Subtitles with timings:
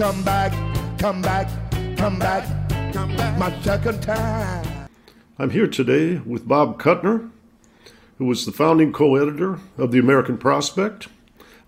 [0.00, 1.46] Come back, come back,
[1.98, 2.70] come back.
[2.94, 3.38] Come back.
[3.38, 4.88] My second time.
[5.38, 7.30] I'm here today with Bob Kuttner,
[8.16, 11.08] who was the founding co editor of the American Prospect.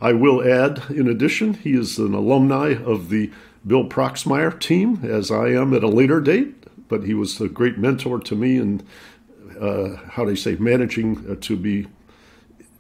[0.01, 3.31] I will add, in addition, he is an alumni of the
[3.67, 6.55] Bill Proxmire team, as I am at a later date,
[6.89, 8.83] but he was a great mentor to me and,
[9.61, 11.87] uh, how do you say, managing uh, to be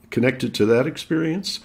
[0.08, 1.60] connected to that experience.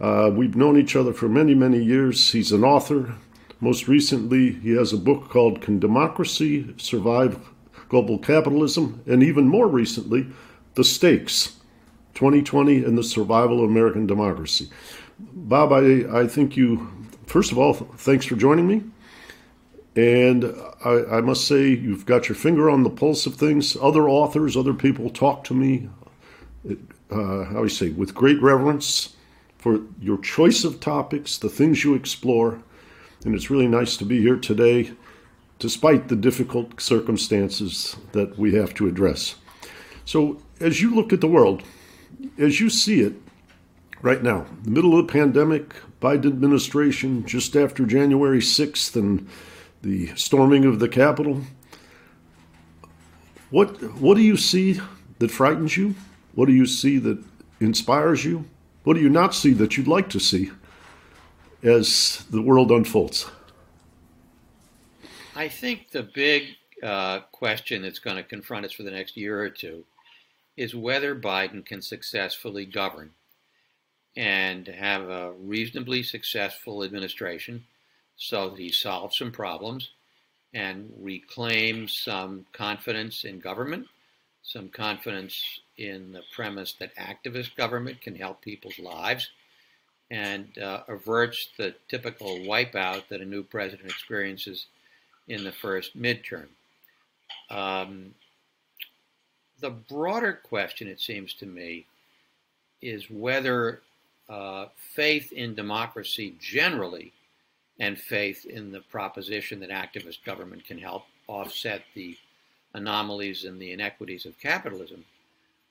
[0.00, 2.32] Uh, we've known each other for many, many years.
[2.32, 3.14] He's an author.
[3.60, 7.38] Most recently, he has a book called Can Democracy Survive
[7.88, 9.02] Global Capitalism?
[9.06, 10.26] And even more recently,
[10.74, 11.56] The Stakes
[12.14, 14.68] 2020 and the Survival of American Democracy.
[15.18, 18.82] Bob, I, I think you, first of all, thanks for joining me.
[19.96, 20.44] And
[20.84, 23.76] I, I must say, you've got your finger on the pulse of things.
[23.80, 25.88] Other authors, other people talk to me,
[26.68, 29.13] uh, how do you say, with great reverence
[29.64, 32.62] for your choice of topics, the things you explore.
[33.24, 34.92] And it's really nice to be here today,
[35.58, 39.36] despite the difficult circumstances that we have to address.
[40.04, 41.62] So, as you look at the world,
[42.36, 43.14] as you see it
[44.02, 49.26] right now, the middle of the pandemic, Biden administration, just after January 6th and
[49.80, 51.40] the storming of the Capitol,
[53.48, 54.78] what, what do you see
[55.20, 55.94] that frightens you?
[56.34, 57.24] What do you see that
[57.60, 58.44] inspires you?
[58.84, 60.50] What do you not see that you'd like to see
[61.62, 63.30] as the world unfolds?
[65.34, 66.48] I think the big
[66.82, 69.84] uh, question that's going to confront us for the next year or two
[70.56, 73.10] is whether Biden can successfully govern
[74.16, 77.64] and have a reasonably successful administration
[78.16, 79.90] so that he solves some problems
[80.52, 83.86] and reclaims some confidence in government,
[84.42, 89.30] some confidence in the premise that activist government can help people's lives,
[90.10, 94.66] and uh, averts the typical wipeout that a new president experiences
[95.28, 96.46] in the first midterm.
[97.50, 98.14] Um,
[99.60, 101.86] the broader question, it seems to me,
[102.82, 103.80] is whether
[104.28, 107.12] uh, faith in democracy generally
[107.80, 112.16] and faith in the proposition that activist government can help offset the
[112.74, 115.04] anomalies and the inequities of capitalism,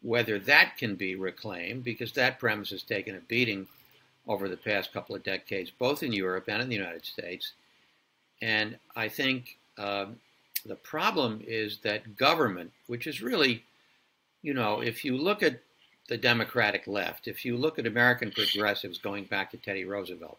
[0.04, 3.66] whether that can be reclaimed, because that premise has taken a beating
[4.28, 7.54] over the past couple of decades, both in Europe and in the United States.
[8.42, 10.18] And I think um,
[10.66, 13.64] the problem is that government, which is really,
[14.42, 15.60] you know, if you look at
[16.10, 20.38] the Democratic left, if you look at American progressives going back to Teddy Roosevelt,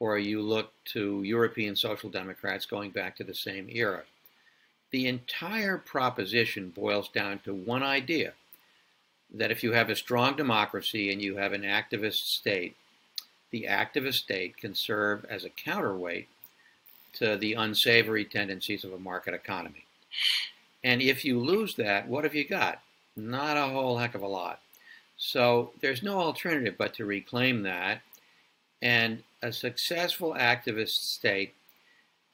[0.00, 4.04] or you look to European social democrats going back to the same era,
[4.90, 8.32] the entire proposition boils down to one idea
[9.34, 12.76] that if you have a strong democracy and you have an activist state,
[13.50, 16.28] the activist state can serve as a counterweight
[17.14, 19.84] to the unsavory tendencies of a market economy.
[20.84, 22.80] And if you lose that, what have you got?
[23.16, 24.60] Not a whole heck of a lot.
[25.16, 28.00] So there's no alternative but to reclaim that.
[28.80, 31.54] And a successful activist state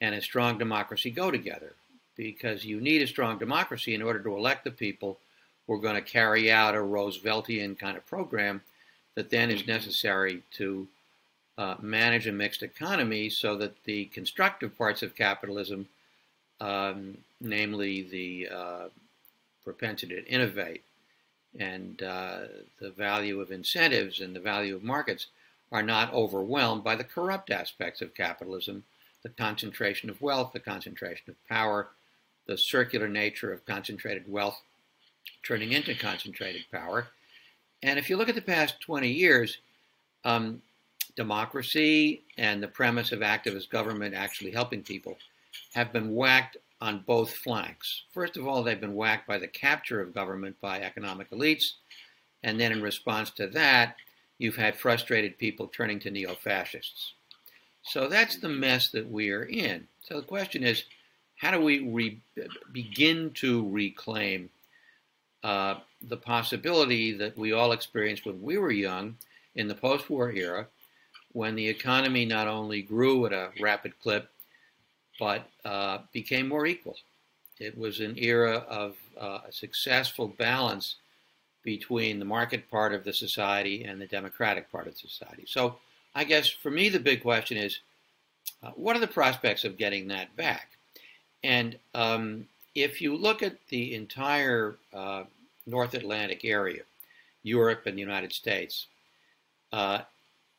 [0.01, 1.73] and a strong democracy go together
[2.15, 5.17] because you need a strong democracy in order to elect the people
[5.65, 8.61] who are going to carry out a Rooseveltian kind of program
[9.15, 10.87] that then is necessary to
[11.57, 15.87] uh, manage a mixed economy so that the constructive parts of capitalism,
[16.59, 18.87] um, namely the uh,
[19.63, 20.83] propensity to innovate
[21.57, 22.39] and uh,
[22.79, 25.27] the value of incentives and the value of markets,
[25.71, 28.83] are not overwhelmed by the corrupt aspects of capitalism,
[29.23, 31.87] the concentration of wealth, the concentration of power,
[32.45, 34.61] the circular nature of concentrated wealth
[35.43, 37.07] turning into concentrated power.
[37.83, 39.57] And if you look at the past 20 years,
[40.23, 40.61] um,
[41.15, 45.17] democracy and the premise of activist government actually helping people
[45.73, 48.03] have been whacked on both flanks.
[48.13, 51.73] First of all, they've been whacked by the capture of government by economic elites.
[52.43, 53.95] And then in response to that,
[54.37, 57.13] you've had frustrated people turning to neo fascists.
[57.83, 59.87] So that's the mess that we are in.
[60.01, 60.83] So the question is
[61.37, 62.19] how do we re-
[62.71, 64.49] begin to reclaim
[65.45, 69.15] uh, the possibility that we all experienced when we were young
[69.53, 70.65] in the post war era
[71.33, 74.27] when the economy not only grew at a rapid clip,
[75.19, 76.95] but uh, became more equal.
[77.59, 80.95] It was an era of uh, a successful balance
[81.61, 85.43] between the market part of the society and the democratic part of society.
[85.45, 85.75] So,
[86.15, 87.81] I guess for me, the big question is
[88.63, 90.69] uh, what are the prospects of getting that back?
[91.43, 95.23] And um, if you look at the entire uh,
[95.65, 96.83] North Atlantic area,
[97.43, 98.87] Europe and the United States,
[99.71, 99.99] uh,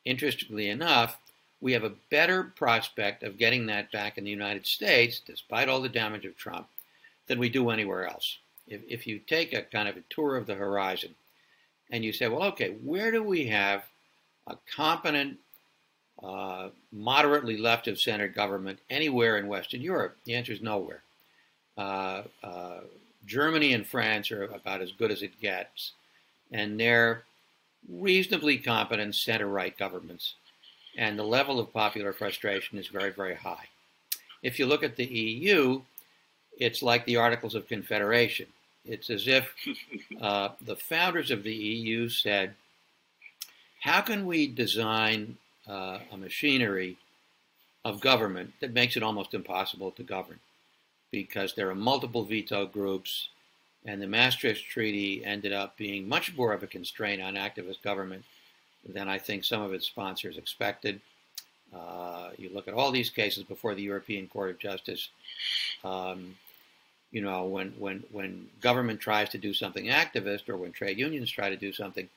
[0.04, 1.18] interestingly enough,
[1.60, 5.80] we have a better prospect of getting that back in the United States, despite all
[5.80, 6.68] the damage of Trump,
[7.26, 8.38] than we do anywhere else.
[8.68, 11.14] If, if you take a kind of a tour of the horizon
[11.90, 13.84] and you say, well, okay, where do we have
[14.46, 15.38] a competent,
[16.22, 20.16] uh, moderately left of center government anywhere in Western Europe?
[20.24, 21.02] The answer is nowhere.
[21.78, 22.80] Uh, uh,
[23.26, 25.92] Germany and France are about as good as it gets,
[26.52, 27.24] and they're
[27.88, 30.34] reasonably competent center right governments.
[30.96, 33.68] And the level of popular frustration is very, very high.
[34.42, 35.82] If you look at the EU,
[36.58, 38.46] it's like the Articles of Confederation.
[38.84, 39.52] It's as if
[40.20, 42.54] uh, the founders of the EU said,
[43.80, 45.36] How can we design
[45.68, 46.96] uh, a machinery
[47.84, 50.38] of government that makes it almost impossible to govern?
[51.10, 53.28] Because there are multiple veto groups,
[53.84, 58.24] and the Maastricht Treaty ended up being much more of a constraint on activist government
[58.86, 61.00] than I think some of its sponsors expected.
[61.74, 65.08] Uh, you look at all these cases before the European Court of Justice.
[65.84, 66.36] Um,
[67.10, 71.30] you know, when, when, when government tries to do something activist or when trade unions
[71.30, 72.08] try to do something,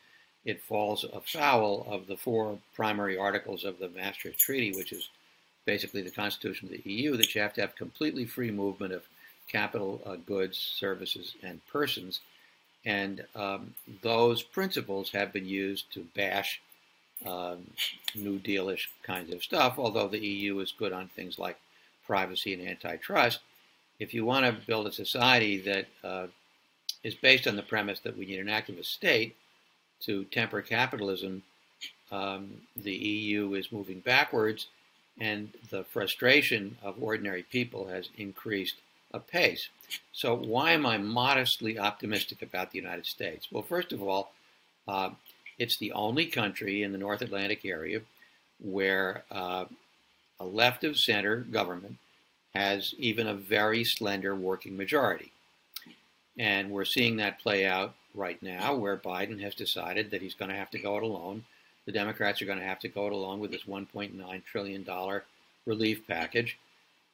[0.46, 5.10] it falls afoul of the four primary articles of the Maastricht Treaty, which is
[5.66, 9.04] basically the constitution of the EU, that you have to have completely free movement of
[9.48, 12.22] capital, uh, goods, services, and persons.
[12.86, 16.62] And um, those principles have been used to bash
[17.26, 17.68] um,
[18.16, 21.60] New Dealish kinds of stuff, although the EU is good on things like
[22.06, 23.40] privacy and antitrust
[24.00, 26.28] if you want to build a society that uh,
[27.04, 29.36] is based on the premise that we need an activist state
[30.02, 31.44] to temper capitalism,
[32.12, 34.68] um, the EU is moving backwards,
[35.20, 38.76] and the frustration of ordinary people has increased
[39.14, 39.70] apace.
[40.14, 43.48] So, why am I modestly optimistic about the United States?
[43.52, 44.32] Well, first of all,
[44.88, 45.12] uh,
[45.58, 48.02] it's the only country in the North Atlantic area
[48.62, 49.66] where uh,
[50.40, 51.98] a left of center government
[52.54, 55.32] has even a very slender working majority.
[56.38, 60.50] And we're seeing that play out right now, where Biden has decided that he's going
[60.50, 61.46] to have to go it alone.
[61.86, 65.22] The Democrats are going to have to go it alone with this $1.9 trillion
[65.66, 66.58] relief package.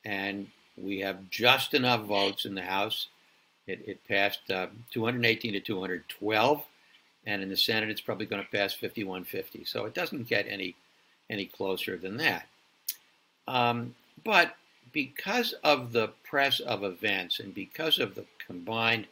[0.04, 0.48] And
[0.78, 3.08] we have just enough votes in the House.
[3.68, 6.64] It, it passed uh, 218 to 212.
[7.26, 9.66] And in the Senate, it's probably going to pass 5150.
[9.66, 10.76] So it doesn't get any,
[11.30, 12.48] any closer than that.
[13.48, 14.56] Um, but
[14.92, 19.08] because of the press of events and because of the combined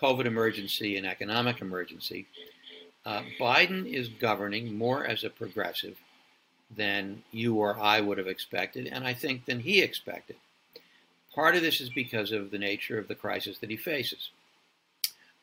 [0.00, 2.26] COVID emergency and economic emergency,
[3.04, 5.96] uh, Biden is governing more as a progressive
[6.74, 10.36] than you or I would have expected, and I think than he expected.
[11.34, 14.30] Part of this is because of the nature of the crisis that he faces.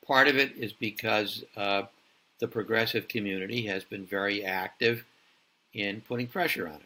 [0.06, 1.84] Part of it is because uh,
[2.40, 5.06] the progressive community has been very active
[5.74, 6.82] in putting pressure on him.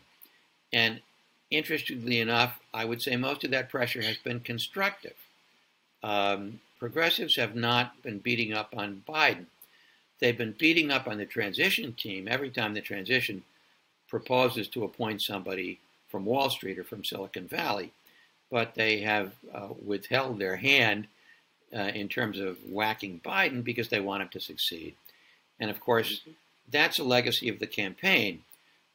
[0.71, 1.01] And
[1.49, 5.15] interestingly enough, I would say most of that pressure has been constructive.
[6.03, 9.45] Um, progressives have not been beating up on Biden.
[10.19, 13.43] They've been beating up on the transition team every time the transition
[14.09, 17.91] proposes to appoint somebody from Wall Street or from Silicon Valley,
[18.51, 21.07] but they have uh, withheld their hand
[21.73, 24.95] uh, in terms of whacking Biden because they want him to succeed.
[25.59, 26.21] And of course,
[26.71, 28.41] that's a legacy of the campaign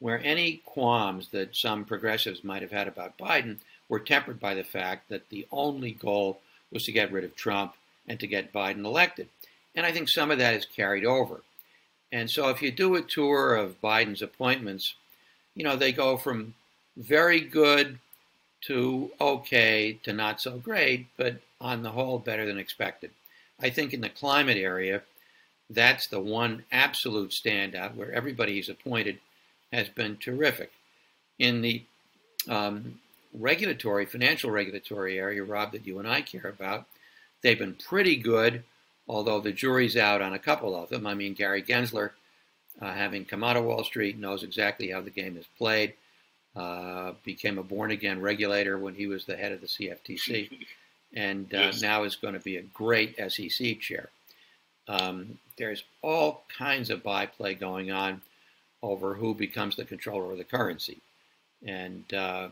[0.01, 4.65] where any qualms that some progressives might have had about Biden were tempered by the
[4.65, 6.41] fact that the only goal
[6.73, 7.75] was to get rid of Trump
[8.09, 9.29] and to get Biden elected.
[9.75, 11.43] And I think some of that is carried over.
[12.13, 14.95] And so if you do a tour of Biden's appointments,
[15.55, 16.55] you know, they go from
[16.97, 17.99] very good
[18.63, 23.11] to okay to not so great, but on the whole, better than expected.
[23.61, 25.03] I think in the climate area,
[25.71, 29.19] that's the one absolute standout where everybody he's appointed
[29.73, 30.73] has been terrific.
[31.39, 31.83] In the
[32.49, 33.01] um,
[33.33, 36.87] regulatory, financial regulatory area, Rob, that you and I care about,
[37.43, 38.63] they've been pretty good,
[39.09, 41.07] although the jury's out on a couple of them.
[41.07, 42.11] I mean, Gary Gensler,
[42.81, 45.95] uh, having come out of Wall Street, knows exactly how the game is played.
[46.57, 50.51] Uh, became a born again regulator when he was the head of the CFTC,
[51.15, 51.83] and uh, yes.
[51.83, 54.09] now is going to be a great SEC chair.
[54.87, 58.21] Um, there's all kinds of byplay going on
[58.83, 60.99] over who becomes the comptroller of the currency.
[61.67, 62.49] And uh,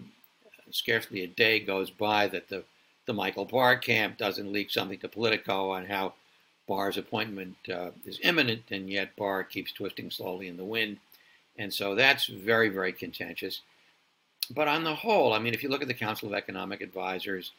[0.70, 2.64] scarcely a day goes by that the,
[3.06, 6.14] the Michael Barr camp doesn't leak something to Politico on how
[6.72, 10.96] Barr's appointment uh, is imminent, and yet Barr keeps twisting slowly in the wind.
[11.58, 13.60] And so that's very, very contentious.
[14.50, 17.52] But on the whole, I mean, if you look at the Council of Economic Advisors,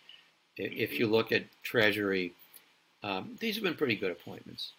[0.58, 2.34] if you look at Treasury,
[3.04, 4.72] um, these have been pretty good appointments.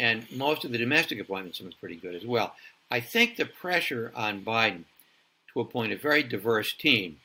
[0.00, 2.56] And most of the domestic appointments have been pretty good as well.
[2.90, 4.82] I think the pressure on Biden
[5.52, 7.18] to appoint a very diverse team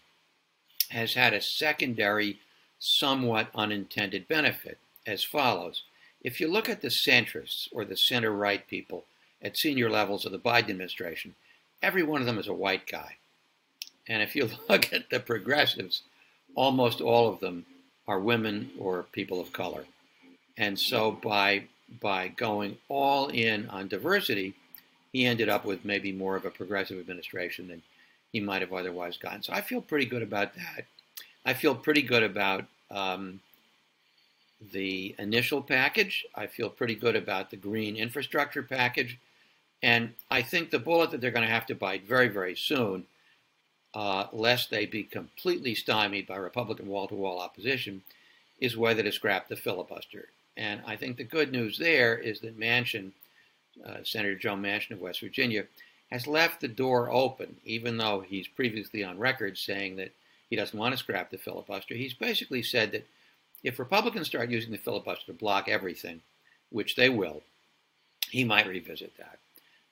[0.90, 2.38] has had a secondary,
[2.78, 4.78] somewhat unintended benefit
[5.08, 5.82] as follows.
[6.22, 9.06] If you look at the centrists or the center right people
[9.42, 11.36] at senior levels of the Biden administration,
[11.82, 13.18] every one of them is a white guy.
[14.08, 16.04] And if you look at the progressives,
[16.56, 17.66] almost all of them
[18.08, 19.86] are women or people of color.
[20.58, 21.64] And so by
[22.00, 24.54] by going all in on diversity,
[25.12, 27.82] he ended up with maybe more of a progressive administration than
[28.32, 29.44] he might have otherwise gotten.
[29.44, 30.86] So I feel pretty good about that.
[31.46, 33.42] I feel pretty good about um,
[34.72, 36.26] the initial package.
[36.36, 39.18] I feel pretty good about the green infrastructure package.
[39.84, 43.06] And I think the bullet that they're going to have to bite very, very soon,
[43.94, 48.04] uh, lest they be completely stymied by Republican wall to wall opposition,
[48.60, 50.30] is whether to scrap the filibuster.
[50.56, 53.12] And I think the good news there is that Manchin,
[53.84, 55.66] uh, Senator Joe Manchin of West Virginia,
[56.12, 60.12] has left the door open, even though he's previously on record saying that
[60.50, 61.96] he doesn't want to scrap the filibuster.
[61.96, 63.08] He's basically said that
[63.64, 66.22] if Republicans start using the filibuster to block everything,
[66.70, 67.42] which they will,
[68.30, 69.38] he might revisit that.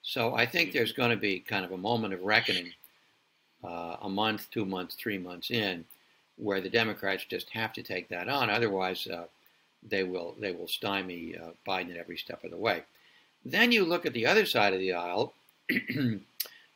[0.02, 2.72] So I think there's going to be kind of a moment of reckoning
[3.64, 5.86] uh, a month, two months, three months in,
[6.38, 8.50] where the Democrats just have to take that on.
[8.50, 9.26] Otherwise, uh,
[9.88, 12.84] they will they will stymie uh, Biden at every step of the way.
[13.46, 15.34] Then you look at the other side of the aisle.
[15.70, 16.22] the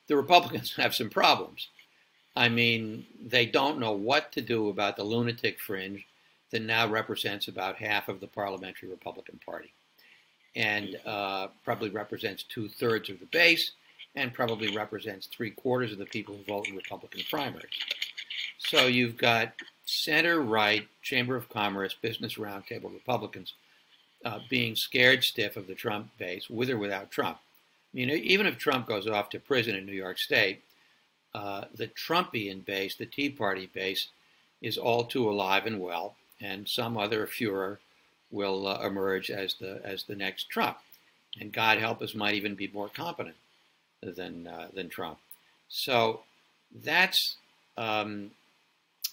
[0.10, 1.70] Republicans have some problems.
[2.36, 6.06] I mean, they don't know what to do about the lunatic fringe
[6.54, 9.74] that now represents about half of the parliamentary Republican Party,
[10.56, 13.72] and uh, probably represents two thirds of the base,
[14.16, 17.66] and probably represents three quarters of the people who vote in Republican primaries.
[18.60, 19.54] So you've got
[19.86, 23.56] center right Chamber of Commerce, Business Roundtable Republicans
[24.24, 27.40] uh, being scared stiff of the Trump base, with or without Trump.
[27.94, 30.62] I mean, even if Trump goes off to prison in New York State,
[31.34, 34.10] uh, the Trumpian base, the Tea Party base,
[34.62, 37.78] is all too alive and well, and some other Fuhrer
[38.32, 40.78] will uh, emerge as the as the next Trump,
[41.40, 43.36] and God help us, might even be more competent
[44.02, 45.20] than uh, than Trump.
[45.70, 46.22] So
[46.84, 47.38] that's
[47.78, 48.32] um,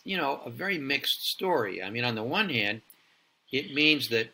[0.04, 1.82] you know, a very mixed story.
[1.82, 2.82] I mean, on the one hand,
[3.52, 4.28] it means that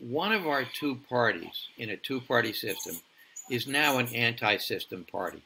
[0.00, 2.96] one of our two parties in a two party system
[3.50, 5.42] is now an anti system party.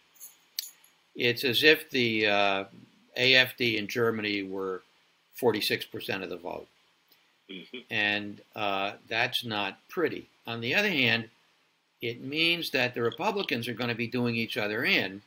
[1.15, 2.65] It's as if the uh,
[3.19, 4.83] AFD in Germany were
[5.41, 6.69] 46% of the vote.
[7.51, 7.79] Mm-hmm.
[7.91, 10.29] And uh, that's not pretty.
[10.47, 11.29] On the other hand,
[12.03, 15.23] it means that the Republicans are going to be doing each other in.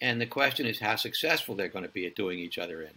[0.00, 2.90] And the question is how successful they're going to be at doing each other in.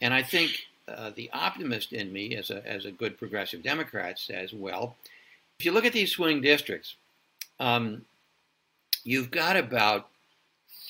[0.00, 0.52] And I think
[0.88, 4.96] uh, the optimist in me, as a, as a good progressive Democrat, says, well,
[5.58, 6.96] if you look at these swing districts,
[7.58, 8.04] um,
[9.04, 10.08] you've got about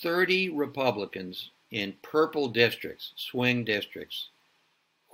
[0.00, 4.29] 30 Republicans in purple districts, swing districts,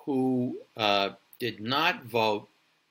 [0.07, 2.49] who uh, did not vote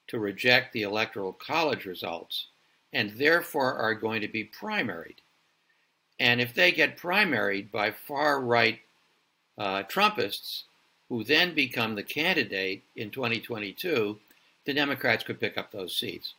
[0.07, 2.47] to reject the Electoral College results
[2.93, 5.15] and therefore are going to be primaried.
[6.19, 8.79] And if they get primaried by far right
[9.57, 10.63] uh, Trumpists,
[11.09, 14.17] who then become the candidate in 2022,
[14.65, 16.33] the Democrats could pick up those seats.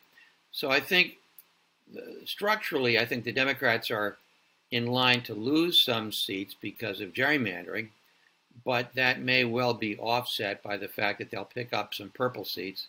[0.53, 1.17] So I think
[1.97, 4.17] uh, structurally, I think the Democrats are
[4.71, 7.89] in line to lose some seats because of gerrymandering,
[8.65, 12.45] but that may well be offset by the fact that they'll pick up some purple
[12.45, 12.89] seats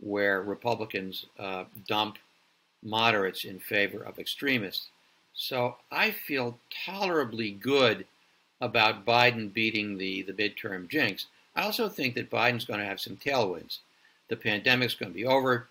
[0.00, 2.18] where Republicans uh, dump
[2.82, 4.88] moderates in favor of extremists.
[5.34, 8.06] So I feel tolerably good
[8.60, 11.26] about Biden beating the, the midterm jinx.
[11.56, 13.78] I also think that Biden's going to have some tailwinds.
[14.28, 15.68] The pandemic's going to be over.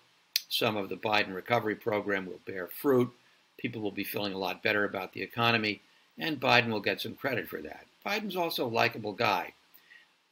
[0.48, 3.10] Some of the Biden recovery program will bear fruit.
[3.58, 5.80] People will be feeling a lot better about the economy,
[6.18, 7.86] and Biden will get some credit for that.
[8.04, 9.52] Biden's also a likable guy.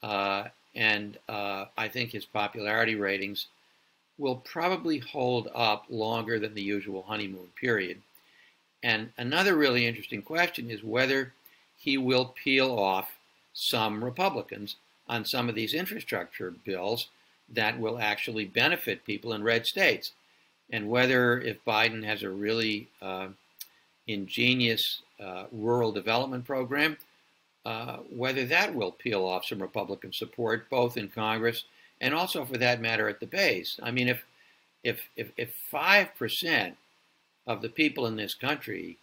[0.03, 3.47] Uh, and uh, I think his popularity ratings
[4.19, 8.01] will probably hold up longer than the usual honeymoon period.
[8.83, 11.33] And another really interesting question is whether
[11.79, 13.11] he will peel off
[13.53, 14.77] some Republicans
[15.09, 17.09] on some of these infrastructure bills
[17.49, 20.13] that will actually benefit people in red states.
[20.71, 23.29] And whether, if Biden has a really uh,
[24.07, 26.97] ingenious uh, rural development program,
[27.65, 31.65] uh, whether that will peel off some Republican support, both in Congress
[32.03, 33.79] and also, for that matter, at the base.
[33.81, 34.25] I mean, if
[34.83, 36.77] if if if five percent
[37.47, 38.99] of the people in this country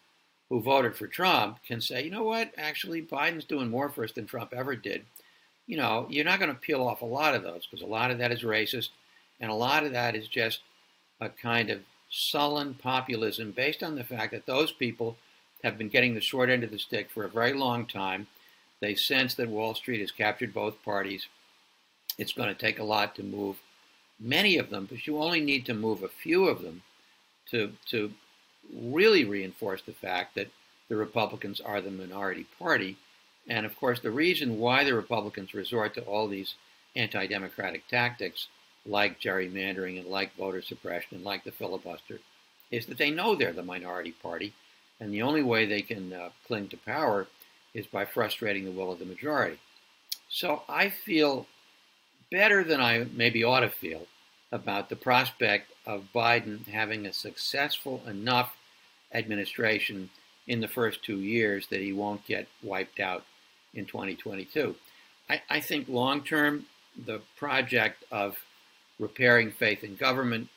[0.49, 4.11] who voted for Trump can say, you know what, actually, Biden's doing more for us
[4.11, 5.05] than Trump ever did.
[5.65, 8.11] You know, you're not going to peel off a lot of those because a lot
[8.11, 8.89] of that is racist,
[9.39, 10.59] and a lot of that is just
[11.21, 15.15] a kind of sullen populism based on the fact that those people
[15.63, 18.27] have been getting the short end of the stick for a very long time.
[18.81, 21.27] They sense that Wall Street has captured both parties.
[22.17, 23.57] It's going to take a lot to move
[24.19, 26.81] many of them, but you only need to move a few of them
[27.51, 28.11] to, to
[28.73, 30.51] really reinforce the fact that
[30.89, 32.97] the Republicans are the minority party.
[33.47, 36.55] And of course, the reason why the Republicans resort to all these
[36.95, 38.47] anti democratic tactics,
[38.85, 42.19] like gerrymandering and like voter suppression and like the filibuster,
[42.71, 44.53] is that they know they're the minority party.
[44.99, 47.27] And the only way they can uh, cling to power
[47.73, 49.57] is by frustrating the will of the majority.
[50.29, 51.47] So I feel
[52.31, 54.05] better than I maybe ought to feel
[54.51, 58.55] about the prospect of Biden having a successful enough
[59.13, 60.09] administration
[60.47, 63.23] in the first two years that he won't get wiped out
[63.73, 64.75] in 2022.
[65.29, 66.65] I, I think long term,
[67.05, 68.37] the project of
[68.99, 70.49] repairing faith in government,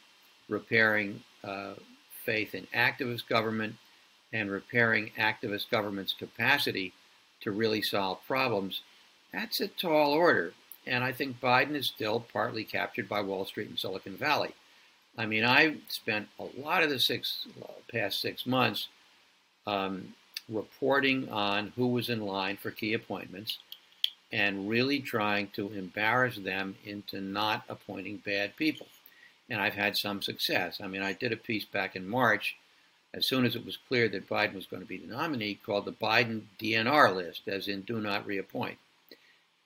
[0.48, 1.74] repairing uh,
[2.24, 3.76] faith in activist government,
[4.32, 6.92] and repairing activist government's capacity
[7.42, 8.82] to really solve problems,
[9.32, 10.52] that's a tall order.
[10.86, 14.54] And I think Biden is still partly captured by Wall Street and Silicon Valley.
[15.16, 17.46] I mean, I spent a lot of the six
[17.92, 18.88] past six months
[19.66, 20.14] um,
[20.48, 23.58] reporting on who was in line for key appointments
[24.32, 28.86] and really trying to embarrass them into not appointing bad people.
[29.50, 30.80] And I've had some success.
[30.82, 32.56] I mean, I did a piece back in March
[33.14, 35.84] as soon as it was clear that Biden was going to be the nominee called
[35.84, 38.78] the Biden DNR list, as in do not reappoint.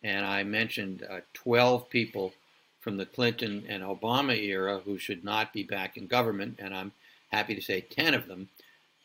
[0.02, 2.32] And I mentioned uh, 12 people
[2.80, 6.92] from the Clinton and Obama era who should not be back in government, and I'm
[7.32, 8.48] happy to say 10 of them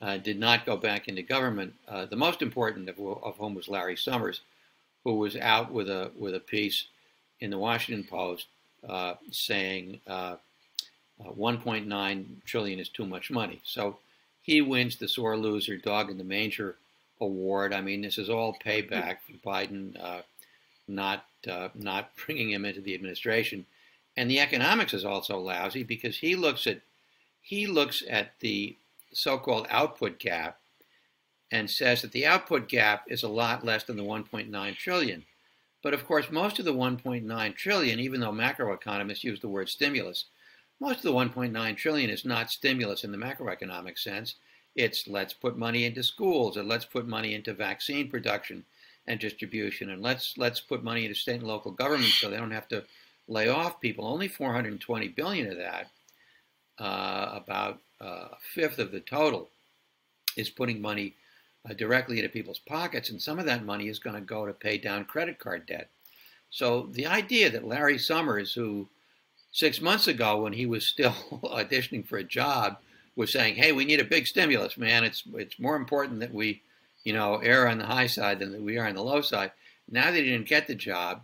[0.01, 1.73] uh, did not go back into government.
[1.87, 4.41] Uh, the most important of, of, whom was Larry Summers,
[5.03, 6.85] who was out with a with a piece
[7.39, 8.47] in the Washington Post
[8.87, 10.35] uh, saying uh,
[11.19, 13.59] uh, 1.9 trillion is too much money.
[13.63, 13.97] So
[14.41, 16.75] he wins the sore loser, dog in the manger
[17.19, 17.73] award.
[17.73, 20.21] I mean, this is all payback for Biden uh,
[20.87, 23.65] not uh, not bringing him into the administration.
[24.17, 26.81] And the economics is also lousy because he looks at
[27.41, 28.75] he looks at the
[29.13, 30.59] so-called output gap
[31.51, 35.25] and says that the output gap is a lot less than the 1.9 trillion.
[35.83, 40.25] But of course, most of the 1.9 trillion, even though macroeconomists use the word stimulus,
[40.81, 44.35] most of the 1.9 trillion is not stimulus in the macroeconomic sense.
[44.75, 48.65] It's let's put money into schools and let's put money into vaccine production
[49.05, 52.51] and distribution, and let's let's put money into state and local governments so they don't
[52.51, 52.83] have to
[53.27, 54.07] lay off people.
[54.07, 55.87] Only 420 billion of that,
[56.79, 59.49] uh, about uh, a fifth of the total,
[60.35, 61.13] is putting money
[61.69, 64.53] uh, directly into people's pockets, and some of that money is going to go to
[64.53, 65.89] pay down credit card debt.
[66.49, 68.87] So the idea that Larry Summers, who
[69.51, 71.11] six months ago, when he was still
[71.43, 72.77] auditioning for a job,
[73.15, 75.03] was saying, "Hey, we need a big stimulus, man.
[75.03, 76.61] It's it's more important that we
[77.03, 79.51] you know, err on the high side than that we are on the low side.
[79.89, 81.21] Now that he didn't get the job,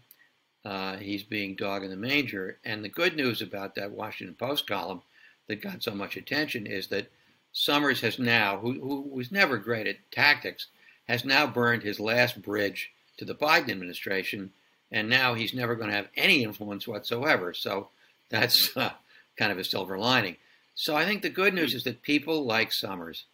[0.66, 2.58] uh, he's being dog in the manger.
[2.66, 5.02] And the good news about that Washington Post column
[5.48, 7.12] that got so much attention is that
[7.54, 10.68] Summers has now, who, who was never great at tactics,
[11.08, 14.52] has now burned his last bridge to the Biden administration,
[14.92, 17.54] and now he's never going to have any influence whatsoever.
[17.54, 17.90] So
[18.30, 18.92] that's uh,
[19.38, 20.38] kind of a silver lining.
[20.76, 23.26] So I think the good news is that people like Summers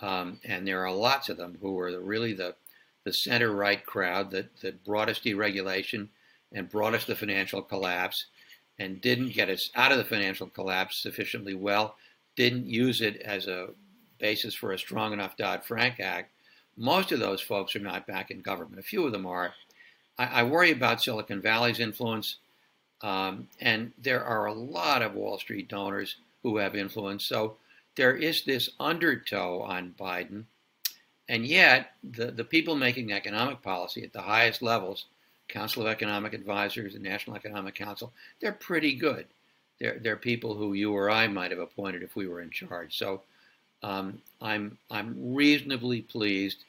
[0.00, 2.54] um, and there are lots of them who were really the,
[3.04, 6.08] the center right crowd that, that brought us deregulation
[6.52, 8.26] and brought us the financial collapse
[8.78, 11.96] and didn't get us out of the financial collapse sufficiently well,
[12.36, 13.68] didn't use it as a
[14.18, 16.30] basis for a strong enough Dodd Frank Act.
[16.76, 18.78] Most of those folks are not back in government.
[18.78, 19.54] A few of them are.
[20.18, 22.36] I, I worry about Silicon Valley's influence,
[23.02, 27.24] um, and there are a lot of Wall Street donors who have influence.
[27.24, 27.56] So
[27.96, 30.44] there is this undertow on Biden,
[31.28, 35.06] and yet the, the people making economic policy at the highest levels,
[35.48, 39.26] Council of Economic Advisors and National Economic Council, they're pretty good.
[39.78, 42.96] They're, they're people who you or I might have appointed if we were in charge.
[42.96, 43.22] So
[43.82, 46.64] um, I'm, I'm reasonably pleased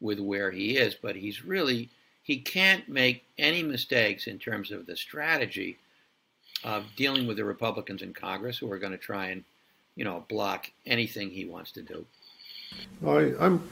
[0.00, 1.88] with where he is, but he's really,
[2.26, 5.78] he can't make any mistakes in terms of the strategy
[6.64, 9.44] of dealing with the Republicans in Congress who are going to try and
[9.94, 12.04] you know, block anything he wants to do.
[13.06, 13.68] I, I'm,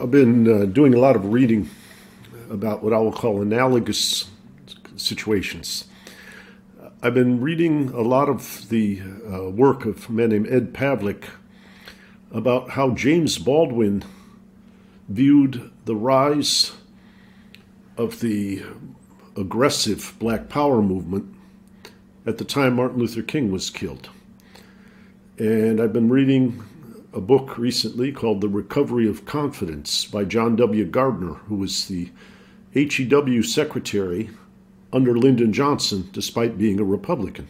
[0.00, 1.68] I've been uh, doing a lot of reading
[2.50, 4.28] about what I will call analogous
[4.96, 5.84] situations.
[7.02, 11.24] I've been reading a lot of the uh, work of a man named Ed Pavlić
[12.30, 14.04] about how James Baldwin
[15.08, 16.72] viewed the rise
[18.00, 18.62] of the
[19.36, 21.34] aggressive Black Power movement
[22.24, 24.08] at the time Martin Luther King was killed.
[25.36, 26.64] And I've been reading
[27.12, 30.86] a book recently called The Recovery of Confidence by John W.
[30.86, 32.10] Gardner, who was the
[32.72, 34.30] HEW secretary
[34.94, 37.48] under Lyndon Johnson, despite being a Republican.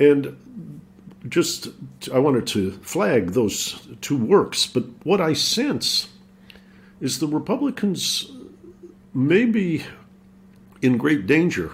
[0.00, 0.80] And
[1.28, 1.68] just,
[2.12, 6.08] I wanted to flag those two works, but what I sense
[7.00, 8.32] is the Republicans
[9.14, 9.84] may be
[10.80, 11.70] in great danger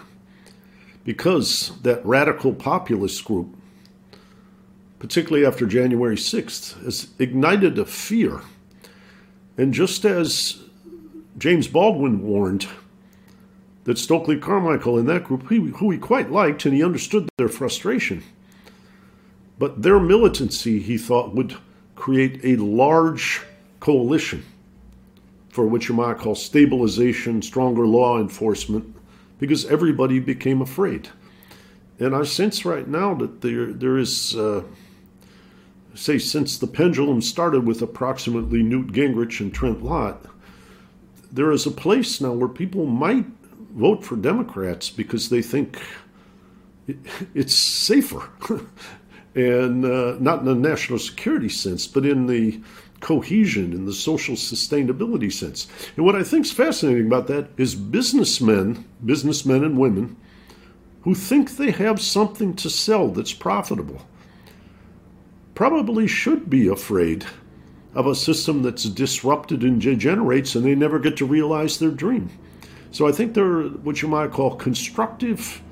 [1.05, 3.55] because that radical populist group,
[4.98, 8.40] particularly after January 6th, has ignited a fear.
[9.57, 10.62] And just as
[11.38, 12.66] James Baldwin warned
[13.85, 18.22] that Stokely Carmichael and that group, who he quite liked and he understood their frustration,
[19.59, 21.57] but their militancy, he thought, would
[21.96, 23.42] create a large
[23.81, 24.44] coalition
[25.59, 28.94] for what you might call stabilization, stronger law enforcement,
[29.40, 31.09] because everybody became afraid.
[31.99, 34.62] And I sense right now that there there is, uh,
[35.97, 40.27] say, since the pendulum started with approximately Newt Gingrich and Trent Lott,
[41.33, 43.27] there is a place now where people might
[43.75, 45.83] vote for Democrats because they think
[47.35, 48.31] it's safer.
[49.35, 52.61] and uh, not in a national security sense, but in the
[53.00, 55.68] cohesion in the social sustainability sense.
[55.96, 60.16] And what I think is fascinating about that is businessmen, businessmen and women,
[61.02, 64.06] who think they have something to sell that's profitable,
[65.54, 67.24] probably should be afraid
[67.94, 72.30] of a system that's disrupted and degenerates and they never get to realize their dream.
[72.90, 75.62] So I think they're what you might call constructive,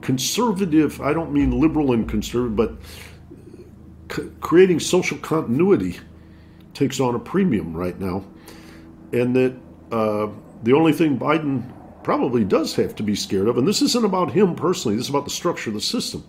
[0.00, 2.76] conservative, I don't mean liberal and conservative, but
[4.40, 6.00] creating social continuity
[6.78, 8.24] takes on a premium right now,
[9.12, 9.54] and that
[9.90, 10.28] uh,
[10.62, 11.72] the only thing Biden
[12.04, 15.10] probably does have to be scared of, and this isn't about him personally, this is
[15.10, 16.24] about the structure of the system,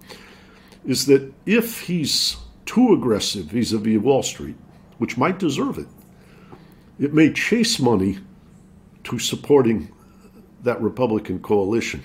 [0.86, 4.56] is that if he's too aggressive vis a vis Wall Street,
[4.98, 5.88] which might deserve it,
[7.00, 8.18] it may chase money
[9.04, 9.92] to supporting
[10.64, 12.04] that Republican coalition.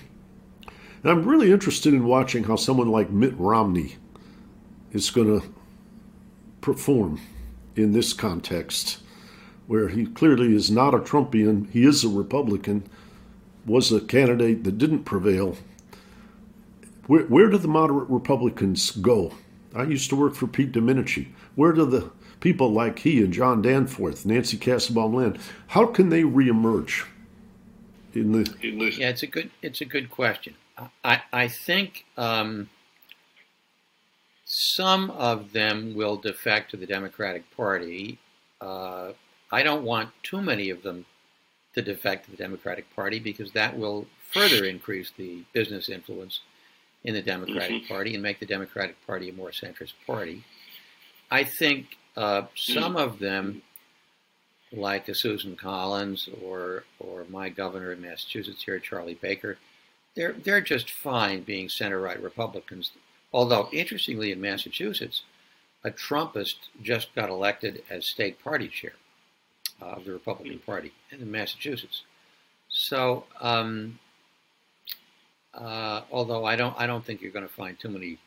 [1.03, 3.95] And I'm really interested in watching how someone like Mitt Romney
[4.91, 5.47] is going to
[6.61, 7.19] perform
[7.75, 8.99] in this context,
[9.67, 12.87] where he clearly is not a Trumpian, he is a Republican,
[13.65, 15.57] was a candidate that didn't prevail.
[17.07, 19.33] Where, where do the moderate Republicans go?
[19.75, 21.27] I used to work for Pete Domenici.
[21.55, 26.23] Where do the people like he and John Danforth, Nancy Kassebaum Land, how can they
[26.23, 27.05] reemerge?
[28.13, 30.55] In the, in the yeah, it's a good it's a good question.
[31.03, 32.69] I I think um,
[34.55, 38.17] some of them will defect to the Democratic Party.
[38.61, 39.11] Uh,
[39.51, 41.05] I don't want too many of them
[41.73, 46.39] to defect to the Democratic Party because that will further increase the business influence
[47.03, 47.93] in the Democratic mm-hmm.
[47.93, 50.45] Party and make the Democratic Party a more centrist party.
[51.29, 52.97] I think uh, some mm-hmm.
[52.97, 53.61] of them,
[54.71, 59.57] like a Susan Collins or or my governor in Massachusetts here, Charlie Baker,
[60.15, 62.91] they're they're just fine being center right Republicans
[63.35, 65.23] Although, interestingly, in Massachusetts,
[65.83, 68.93] a Trumpist just got elected as state party chair
[69.81, 72.03] of the Republican Party in Massachusetts.
[72.69, 73.99] So, um,
[75.53, 78.19] uh, although I don't, I don't think you're going to find too many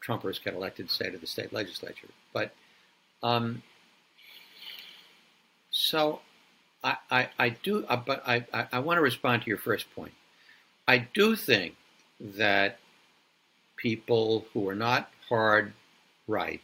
[0.00, 2.06] Trumpers get elected, say, to the state legislature.
[2.32, 2.54] But
[3.24, 3.64] um,
[5.72, 6.20] so
[6.84, 9.92] I, I, I do, uh, but I, I, I want to respond to your first
[9.92, 10.12] point.
[10.86, 11.74] I do think
[12.20, 12.78] that
[13.82, 15.72] people who are not hard
[16.28, 16.60] right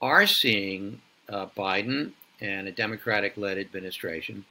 [0.00, 4.44] are seeing uh, Biden and a Democratic led administration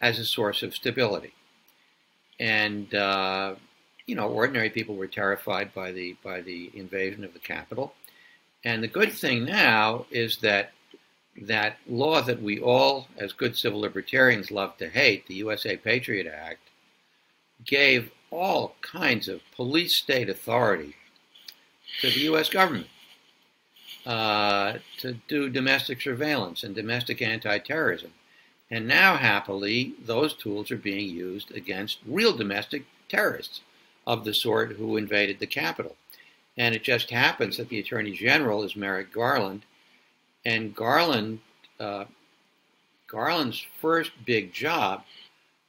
[0.00, 1.34] as a source of stability.
[2.38, 3.56] And, uh,
[4.06, 7.92] you know, ordinary people were terrified by the, by the invasion of the Capitol.
[8.64, 10.72] And the good thing now is that
[11.42, 16.26] that law that we all, as good civil libertarians, love to hate, the USA Patriot
[16.26, 16.60] Act,
[17.64, 20.94] gave all kinds of police state authority
[22.00, 22.48] to the U.S.
[22.48, 22.86] government
[24.06, 28.12] uh, to do domestic surveillance and domestic anti-terrorism.
[28.70, 33.60] And now, happily, those tools are being used against real domestic terrorists
[34.06, 35.96] of the sort who invaded the Capitol.
[36.56, 39.62] And it just happens that the Attorney General is Merrick Garland,
[40.44, 41.40] and Garland
[41.78, 42.04] uh,
[43.08, 45.02] Garland's first big job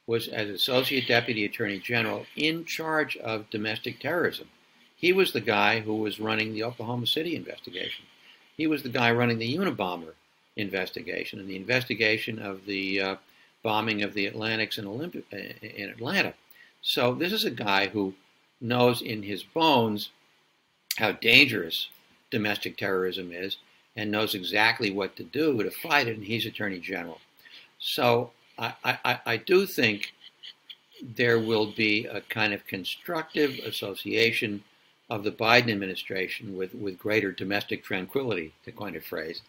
[0.06, 4.48] was as Associate Deputy Attorney General in charge of domestic terrorism.
[5.02, 8.04] He was the guy who was running the Oklahoma City investigation.
[8.56, 10.14] He was the guy running the Unabomber
[10.54, 13.16] investigation and the investigation of the uh,
[13.64, 15.24] bombing of the Atlantics in, Olympi-
[15.60, 16.34] in Atlanta.
[16.82, 18.14] So this is a guy who
[18.60, 20.10] knows in his bones
[20.98, 21.88] how dangerous
[22.30, 23.56] domestic terrorism is
[23.96, 27.20] and knows exactly what to do to fight it, and he's Attorney General.
[27.80, 30.12] So I, I, I do think
[31.02, 34.62] there will be a kind of constructive association
[35.12, 39.42] of the Biden administration with, with greater domestic tranquility, to coin a phrase,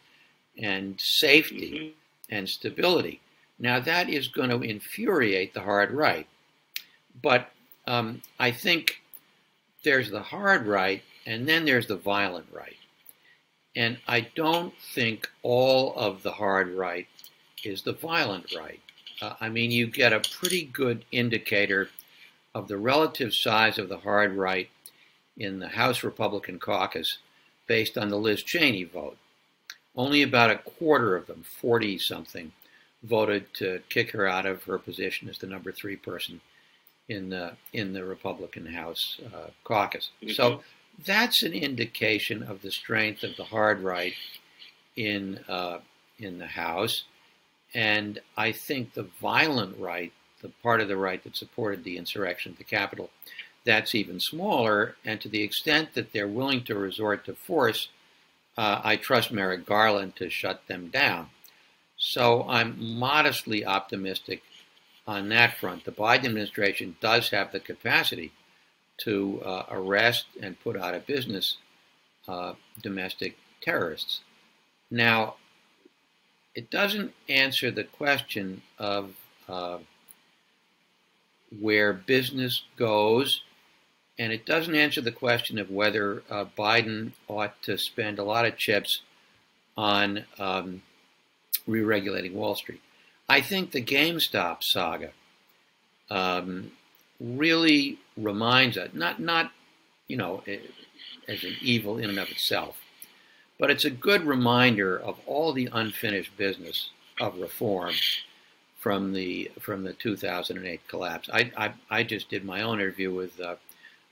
[0.62, 2.36] and safety mm-hmm.
[2.36, 3.22] and stability.
[3.58, 6.28] Now, that is going to infuriate the hard right.
[7.22, 7.50] But
[7.88, 9.02] um, I think
[9.86, 12.76] there's the hard right, and then there's the violent right.
[13.74, 17.08] And I don't think all of the hard right
[17.64, 18.82] is the violent right.
[19.22, 21.90] Uh, I mean, you get a pretty good indicator
[22.54, 24.70] of the relative size of the hard right
[25.38, 27.18] in the House Republican caucus
[27.68, 29.18] based on the Liz Cheney vote.
[29.96, 32.52] Only about a quarter of them, 40 something,
[33.04, 36.42] voted to kick her out of her position as the number three person
[37.10, 40.10] in the in the Republican House uh, caucus.
[40.22, 40.32] Mm-hmm.
[40.32, 40.62] So
[41.06, 44.14] that's an indication of the strength of the hard right
[44.96, 45.80] in uh,
[46.18, 47.04] in the House,
[47.74, 52.54] and I think the violent right, the part of the right that supported the insurrection
[52.54, 53.10] at the Capitol,
[53.66, 54.96] that's even smaller.
[55.06, 57.90] And to the extent that they're willing to resort to force,
[58.58, 61.30] uh, I trust Merrick Garland to shut them down.
[61.98, 64.44] So I'm modestly optimistic
[65.08, 65.86] on that front.
[65.86, 68.32] The Biden administration does have the capacity
[68.98, 71.58] to uh, arrest and put out of business
[72.28, 74.22] uh, domestic terrorists.
[74.92, 75.36] Now,
[76.56, 79.16] it doesn't answer the question of
[79.50, 79.80] uh,
[81.60, 83.42] where business goes,
[84.18, 88.46] and it doesn't answer the question of whether uh, Biden ought to spend a lot
[88.46, 89.02] of chips
[89.76, 90.84] on um,
[91.66, 92.82] re-regulating Wall Street.
[93.28, 95.12] I think the GameStop saga
[96.10, 96.72] um,
[97.20, 99.52] really reminds us not not
[100.08, 100.44] you know
[101.28, 102.78] as an evil in and of itself,
[103.58, 107.94] but it's a good reminder of all the unfinished business of reform
[108.78, 111.30] from the from the 2008 collapse.
[111.34, 113.56] I I, I just did my own interview with uh,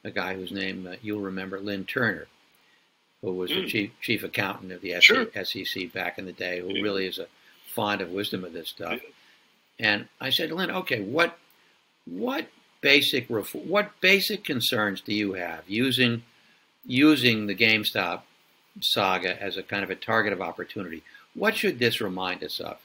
[0.03, 2.27] a guy whose name uh, you'll remember, Lynn Turner,
[3.21, 3.63] who was mm.
[3.63, 5.27] the chief chief accountant of the sure.
[5.43, 7.27] SEC back in the day, who really is a
[7.73, 8.99] fond of wisdom of this stuff.
[9.79, 11.37] And I said Lynn, okay, what
[12.05, 12.47] what
[12.81, 16.23] basic what basic concerns do you have using
[16.85, 18.21] using the GameStop
[18.79, 21.03] saga as a kind of a target of opportunity?
[21.33, 22.77] What should this remind us of?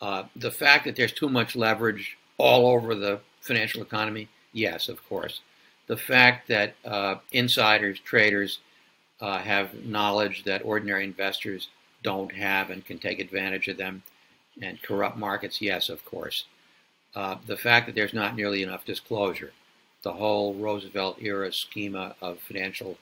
[0.00, 4.28] Uh, the fact that there's too much leverage all over the financial economy?
[4.52, 5.40] Yes, of course.
[5.86, 8.58] The fact that uh, insiders, traders
[9.20, 11.68] uh, have knowledge that ordinary investors
[12.02, 14.02] don't have and can take advantage of them
[14.60, 16.44] and corrupt markets, yes, of course.
[17.14, 19.52] Uh, the fact that there's not nearly enough disclosure.
[20.02, 22.98] The whole Roosevelt era schema of financial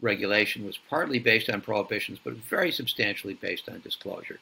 [0.00, 4.38] regulation was partly based on prohibitions, but very substantially based on disclosure.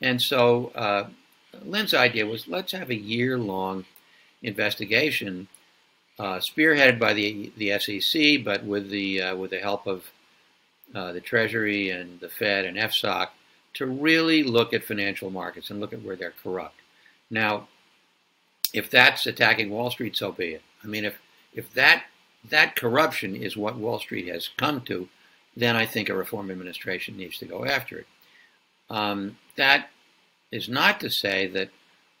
[0.00, 1.08] And so uh,
[1.64, 3.84] Lynn's idea was let's have a year long
[4.42, 5.48] investigation,
[6.18, 10.10] uh, spearheaded by the, the SEC, but with the, uh, with the help of
[10.94, 13.28] uh, the Treasury and the Fed and FSOC
[13.74, 16.80] to really look at financial markets and look at where they're corrupt.
[17.30, 17.68] Now,
[18.72, 20.62] if that's attacking Wall Street, so be it.
[20.82, 21.18] I mean, if
[21.54, 22.04] if that
[22.48, 25.08] that corruption is what Wall Street has come to,
[25.56, 28.06] then I think a reform administration needs to go after it.
[28.88, 29.90] Um, that
[30.52, 31.70] is not to say that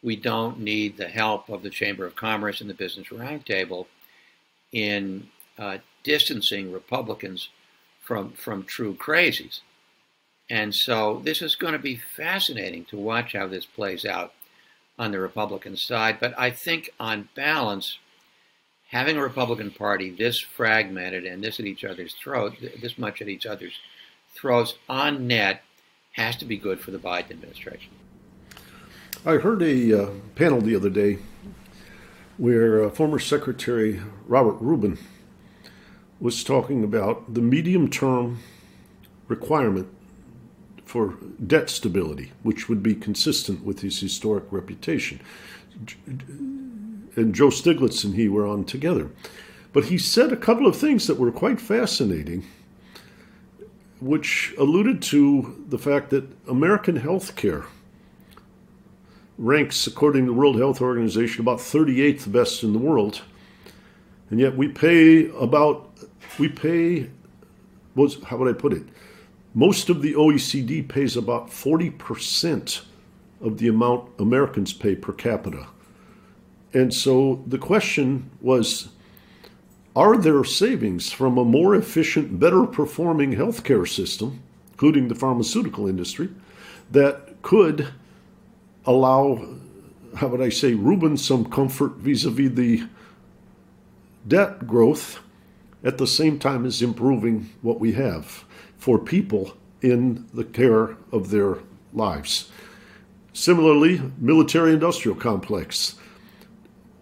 [0.02, 3.86] we don't need the help of the Chamber of Commerce and the Business Roundtable
[4.72, 5.28] in
[5.58, 7.48] uh, distancing Republicans
[8.00, 9.60] from from true crazies.
[10.48, 14.32] And so this is going to be fascinating to watch how this plays out
[14.98, 16.18] on the Republican side.
[16.20, 17.98] But I think on balance,
[18.88, 23.28] having a Republican Party this fragmented and this at each other's throat, this much at
[23.28, 23.74] each other's
[24.34, 25.62] throats on net,
[26.12, 27.90] has to be good for the Biden administration.
[29.26, 31.18] I heard a uh, panel the other day
[32.36, 34.98] where uh, former Secretary Robert Rubin
[36.20, 38.38] was talking about the medium term
[39.26, 39.88] requirement
[40.84, 45.18] for debt stability, which would be consistent with his historic reputation.
[47.16, 49.10] And Joe Stiglitz and he were on together.
[49.72, 52.46] But he said a couple of things that were quite fascinating,
[53.98, 57.64] which alluded to the fact that American health care
[59.38, 63.22] ranks, according to the World Health Organization, about 38th best in the world.
[64.30, 65.90] And yet we pay about,
[66.38, 67.10] we pay,
[67.94, 68.84] was, how would I put it?
[69.54, 72.82] Most of the OECD pays about 40%
[73.40, 75.66] of the amount Americans pay per capita.
[76.72, 78.88] And so the question was
[79.94, 86.28] are there savings from a more efficient, better performing healthcare system, including the pharmaceutical industry,
[86.90, 87.88] that could
[88.86, 89.46] allow,
[90.16, 92.88] how would I say, Rubin some comfort vis a vis the
[94.26, 95.20] debt growth
[95.84, 98.44] at the same time as improving what we have
[98.76, 101.58] for people in the care of their
[101.92, 102.50] lives?
[103.32, 105.96] Similarly, military industrial complex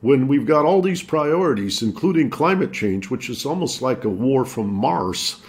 [0.04, 4.44] when we've got all these priorities, including climate change, which is almost like a war
[4.44, 5.40] from Mars,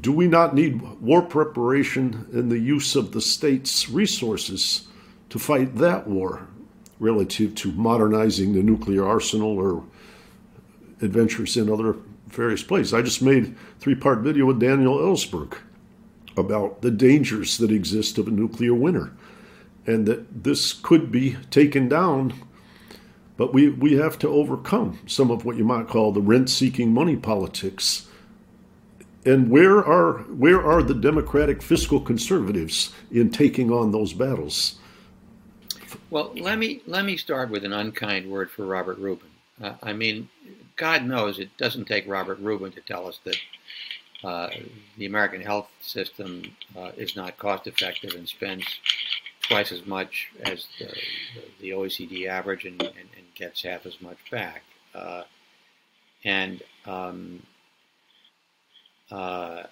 [0.00, 4.88] do we not need war preparation and the use of the state's resources
[5.28, 6.48] to fight that war
[6.98, 9.84] relative to modernizing the nuclear arsenal or
[11.00, 11.96] adventures in other
[12.28, 12.94] various places?
[12.94, 15.58] I just made a three part video with Daniel Ellsberg
[16.36, 19.12] about the dangers that exist of a nuclear winter
[19.86, 22.32] and that this could be taken down
[23.36, 26.92] but we, we have to overcome some of what you might call the rent seeking
[26.92, 28.06] money politics.
[29.24, 34.76] And where are, where are the Democratic fiscal conservatives in taking on those battles?
[36.10, 39.28] Well, let me, let me start with an unkind word for Robert Rubin.
[39.62, 40.28] Uh, I mean,
[40.76, 43.36] God knows it doesn't take Robert Rubin to tell us that
[44.24, 44.50] uh,
[44.96, 46.42] the American health system
[46.76, 48.64] uh, is not cost effective and spends
[49.42, 50.94] twice as much as the,
[51.60, 54.62] the OECD average and, and, and, gets half as much back.
[54.94, 55.22] Uh,
[56.24, 57.42] and um,
[59.10, 59.62] uh,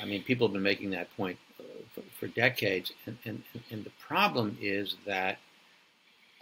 [0.00, 1.62] I mean, people have been making that point uh,
[1.94, 5.38] for, for decades, and, and, and, the problem is that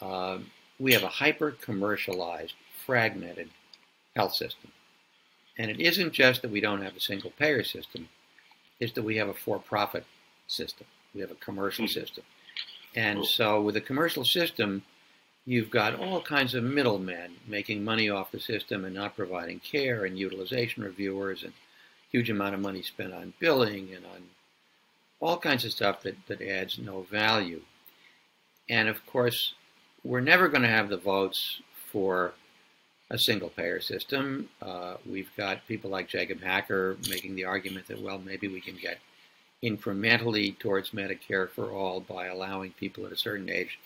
[0.01, 2.55] um, we have a hyper commercialized,
[2.85, 3.49] fragmented
[4.17, 4.71] health system.
[5.59, 8.09] And it isn't just that we don't have a single payer system,
[8.81, 10.05] it's that we have a for profit
[10.49, 10.87] system.
[11.15, 12.25] We have a commercial system.
[12.97, 14.83] And so with a commercial system,
[15.47, 20.05] you've got all kinds of middlemen making money off the system and not providing care
[20.05, 21.53] and utilization reviewers and
[22.15, 24.23] huge amount of money spent on billing and on
[25.19, 27.61] all kinds of stuff that, that adds no value.
[28.69, 29.55] And of course,
[30.05, 32.35] we're never going to have the votes for
[33.11, 34.49] a single payer system.
[34.63, 38.77] Uh, we've got people like Jacob Hacker making the argument that, well, maybe we can
[38.77, 38.99] get
[39.65, 43.81] incrementally towards Medicare for all by allowing people at a certain age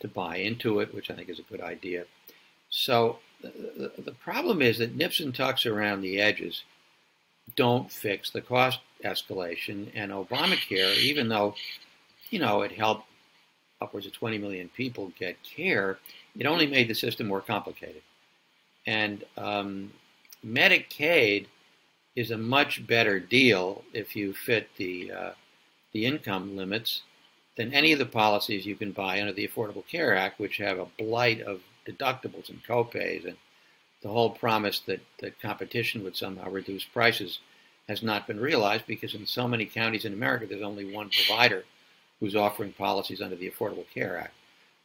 [0.00, 2.04] to buy into it, which I think is a good idea.
[2.68, 6.64] So the, the, problem is that nips and tucks around the edges
[7.56, 11.54] don't fix the cost escalation, and Obamacare, even though
[12.30, 13.06] you know it helped
[13.80, 15.98] upwards of 20 million people get care,
[16.38, 18.02] it only made the system more complicated.
[18.86, 19.92] And um,
[20.46, 21.46] Medicaid
[22.16, 25.30] is a much better deal if you fit the uh,
[25.92, 27.02] the income limits
[27.56, 30.78] than any of the policies you can buy under the Affordable Care Act, which have
[30.78, 33.36] a blight of deductibles and copays, and
[34.02, 37.38] the whole promise that, that competition would somehow reduce prices
[37.88, 41.64] has not been realized because in so many counties in America there's only one provider
[42.20, 44.34] who's offering policies under the Affordable Care Act.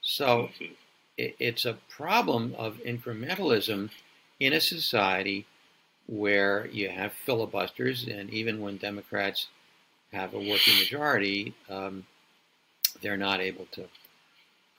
[0.01, 0.49] So
[1.17, 3.89] it, it's a problem of incrementalism
[4.39, 5.45] in a society
[6.08, 9.47] where you have filibusters, and even when Democrats
[10.12, 12.06] have a working majority, um,
[13.01, 13.84] they're not able to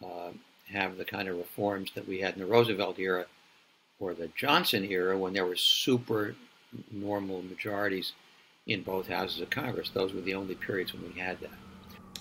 [0.05, 0.31] uh,
[0.73, 3.27] have the kind of reforms that we had in the Roosevelt era
[3.99, 6.35] or the Johnson era when there were super
[6.91, 8.13] normal majorities
[8.67, 9.91] in both houses of Congress.
[9.91, 11.51] Those were the only periods when we had that.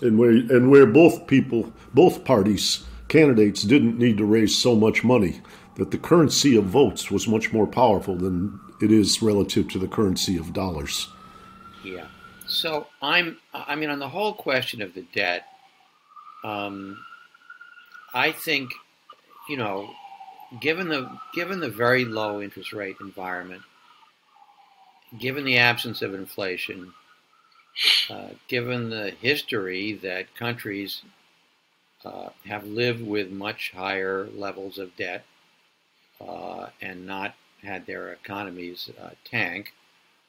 [0.02, 5.04] And where and where both people, both parties, candidates didn't need to raise so much
[5.04, 5.40] money
[5.76, 9.88] that the currency of votes was much more powerful than it is relative to the
[9.88, 11.08] currency of dollars.
[11.84, 12.06] Yeah.
[12.46, 15.44] So I'm, I mean, on the whole question of the debt,
[16.44, 16.98] um,
[18.14, 18.70] I think,
[19.48, 19.90] you know,
[20.60, 23.62] given the given the very low interest rate environment,
[25.18, 26.92] given the absence of inflation,
[28.10, 31.02] uh, given the history that countries
[32.04, 35.24] uh, have lived with much higher levels of debt
[36.20, 39.72] uh, and not had their economies uh, tank,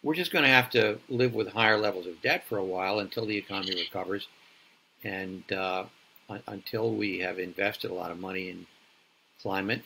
[0.01, 2.99] we're just going to have to live with higher levels of debt for a while
[2.99, 4.27] until the economy recovers
[5.03, 5.85] and uh,
[6.47, 8.65] until we have invested a lot of money in
[9.41, 9.83] climate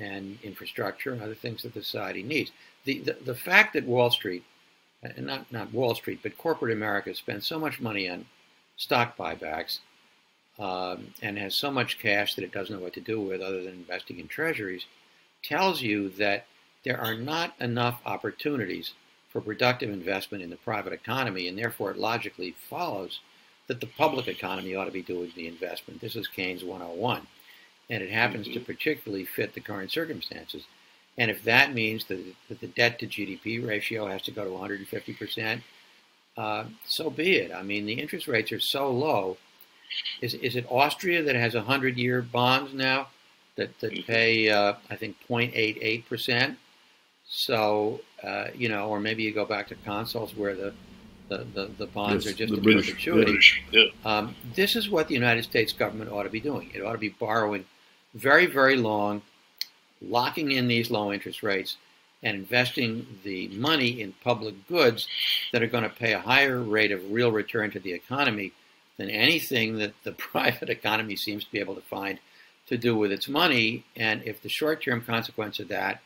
[0.00, 2.50] and infrastructure and other things that the society needs.
[2.84, 4.42] The, the, the fact that Wall Street,
[5.18, 8.26] not, not Wall Street, but corporate America spends so much money on
[8.76, 9.80] stock buybacks
[10.58, 13.62] um, and has so much cash that it doesn't know what to do with other
[13.62, 14.86] than investing in treasuries,
[15.42, 16.46] tells you that
[16.84, 18.94] there are not enough opportunities
[19.30, 23.20] for productive investment in the private economy, and therefore it logically follows
[23.68, 26.00] that the public economy ought to be doing the investment.
[26.00, 27.26] This is Keynes 101,
[27.90, 30.62] and it happens to particularly fit the current circumstances.
[31.18, 34.50] And if that means that, that the debt to GDP ratio has to go to
[34.50, 35.62] 150 percent,
[36.36, 37.52] uh, so be it.
[37.52, 39.36] I mean, the interest rates are so low.
[40.22, 43.08] Is, is it Austria that has 100 year bonds now
[43.56, 44.10] that, that mm-hmm.
[44.10, 46.56] pay, uh, I think, 0.88%?
[47.26, 50.72] So, uh, you know, or maybe you go back to consols where the,
[51.28, 53.38] the, the, the bonds yes, are just a British, perpetuity.
[53.70, 53.84] Yeah.
[54.04, 56.70] Um, this is what the United States government ought to be doing.
[56.74, 57.64] It ought to be borrowing
[58.14, 59.22] very, very long,
[60.00, 61.76] locking in these low interest rates,
[62.22, 65.08] and investing the money in public goods
[65.52, 68.52] that are going to pay a higher rate of real return to the economy
[68.98, 72.18] than anything that the private economy seems to be able to find
[72.66, 73.84] to do with its money.
[73.96, 76.00] And if the short-term consequence of that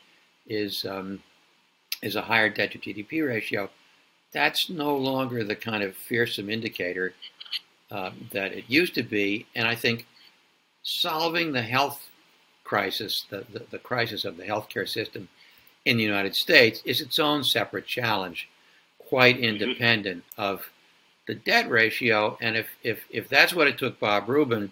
[0.47, 1.23] is um,
[2.03, 3.71] is a higher debt to GDP ratio,
[4.33, 7.15] that's no longer the kind of fearsome indicator
[7.91, 9.47] uh, that it used to be.
[9.55, 10.07] And I think
[10.85, 12.09] solving the health
[12.63, 15.29] crisis, the, the, the crisis of the healthcare system
[15.85, 18.49] in the United States is its own separate challenge,
[18.99, 19.45] quite mm-hmm.
[19.45, 20.71] independent of
[21.27, 22.39] the debt ratio.
[22.41, 24.71] And if, if, if that's what it took Bob Rubin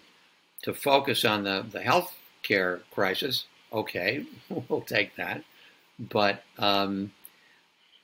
[0.61, 4.25] to focus on the, the health care crisis, okay,
[4.69, 5.43] we'll take that.
[5.99, 7.11] But um,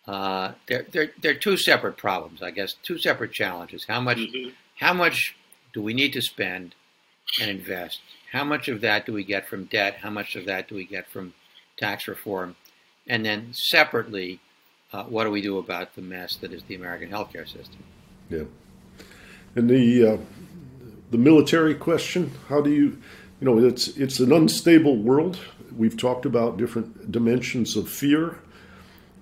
[0.08, 3.86] uh, they're, they're, they're two separate problems, I guess, two separate challenges.
[3.86, 4.50] How much, mm-hmm.
[4.80, 5.36] how much
[5.74, 6.74] do we need to spend
[7.40, 8.00] and invest?
[8.32, 9.98] How much of that do we get from debt?
[10.02, 11.34] How much of that do we get from
[11.78, 12.56] tax reform?
[13.08, 14.40] And then separately,
[14.94, 17.84] uh, what do we do about the mess that is the American healthcare system?
[18.30, 18.44] Yeah,
[19.56, 20.18] and the uh,
[21.12, 22.32] the military question.
[22.48, 23.02] How do you,
[23.40, 25.40] you know, it's it's an unstable world.
[25.76, 28.40] We've talked about different dimensions of fear.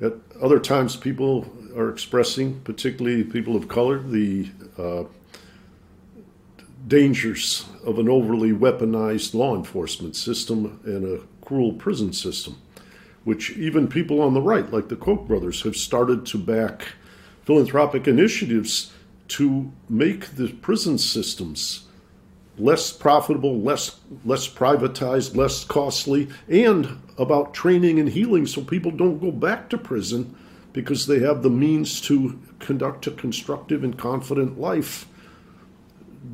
[0.02, 5.04] At other times, people are expressing, particularly people of color, the uh,
[6.88, 12.58] dangers of an overly weaponized law enforcement system and a cruel prison system
[13.28, 16.94] which even people on the right, like the Koch brothers, have started to back
[17.44, 18.94] philanthropic initiatives
[19.28, 21.88] to make the prison systems
[22.58, 29.20] less profitable, less less privatized, less costly, and about training and healing so people don't
[29.20, 30.34] go back to prison
[30.72, 35.06] because they have the means to conduct a constructive and confident life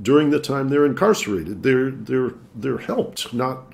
[0.01, 1.63] during the time they're incarcerated.
[1.63, 3.73] They're they're they're helped, not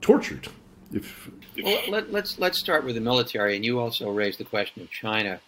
[0.00, 0.48] tortured.
[0.92, 4.38] If, if well, let, us let's, let's start with the military, and you also raised
[4.38, 5.40] the question of China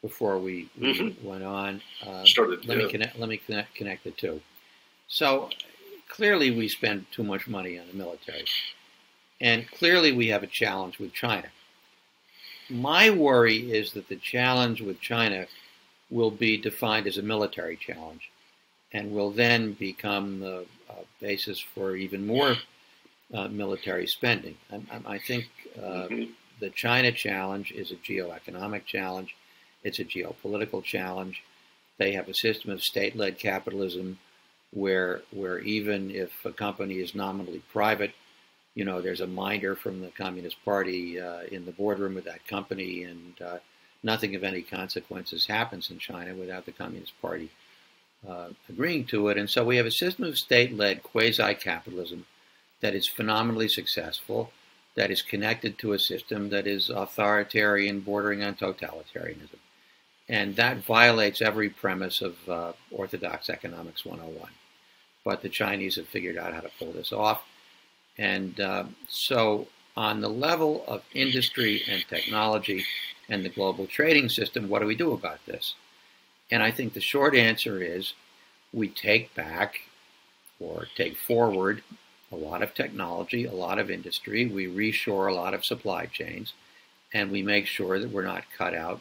[0.00, 1.28] before we, we mm-hmm.
[1.28, 1.82] went on.
[2.06, 2.84] Uh, Started, let yeah.
[2.84, 3.18] me connect.
[3.18, 4.40] Let me connect, connect the two.
[5.08, 5.50] So
[6.08, 8.44] clearly, we spend too much money on the military,
[9.40, 11.48] and clearly, we have a challenge with China.
[12.70, 15.46] My worry is that the challenge with China
[16.10, 18.30] will be defined as a military challenge,
[18.92, 22.56] and will then become the uh, basis for even more
[23.32, 24.56] uh, military spending.
[24.72, 25.48] I, I think
[25.78, 26.32] uh, mm-hmm.
[26.60, 29.36] the China challenge is a geoeconomic challenge,
[29.82, 31.42] it's a geopolitical challenge.
[31.98, 34.18] They have a system of state led capitalism
[34.72, 38.12] where, where even if a company is nominally private,
[38.74, 42.46] you know, there's a minder from the Communist Party uh, in the boardroom of that
[42.46, 43.58] company, and uh,
[44.02, 47.50] nothing of any consequences happens in China without the Communist Party
[48.28, 49.38] uh, agreeing to it.
[49.38, 52.26] And so we have a system of state led quasi capitalism
[52.80, 54.52] that is phenomenally successful,
[54.94, 59.58] that is connected to a system that is authoritarian, bordering on totalitarianism.
[60.28, 64.50] And that violates every premise of uh, Orthodox Economics 101.
[65.24, 67.42] But the Chinese have figured out how to pull this off.
[68.16, 72.84] And uh, so, on the level of industry and technology
[73.30, 75.74] and the global trading system, what do we do about this?
[76.50, 78.12] And I think the short answer is
[78.72, 79.80] we take back
[80.58, 81.82] or take forward
[82.32, 84.46] a lot of technology, a lot of industry.
[84.46, 86.52] We reshore a lot of supply chains,
[87.14, 89.00] and we make sure that we're not cut out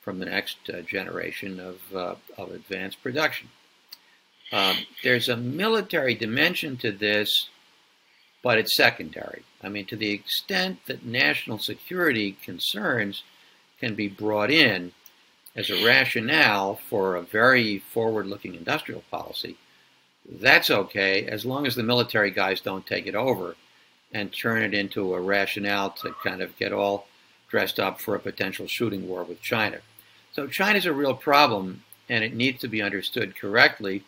[0.00, 3.48] from the next uh, generation of, uh, of advanced production.
[4.52, 7.48] Um, there's a military dimension to this,
[8.42, 9.44] but it's secondary.
[9.62, 13.22] I mean, to the extent that national security concerns
[13.80, 14.92] can be brought in
[15.56, 19.56] as a rationale for a very forward looking industrial policy,
[20.38, 23.56] that's okay as long as the military guys don't take it over
[24.12, 27.06] and turn it into a rationale to kind of get all
[27.48, 29.78] dressed up for a potential shooting war with China.
[30.32, 34.04] So China's a real problem and it needs to be understood correctly.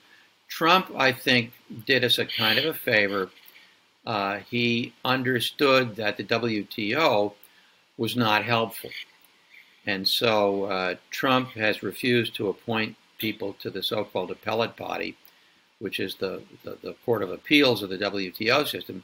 [0.48, 1.52] Trump, I think,
[1.86, 3.30] did us a kind of a favor.
[4.04, 7.32] Uh, he understood that the WTO
[7.96, 8.90] was not helpful.
[9.86, 15.16] And so uh, Trump has refused to appoint people to the so called appellate body,
[15.78, 19.02] which is the, the, the, Court of Appeals of the WTO system.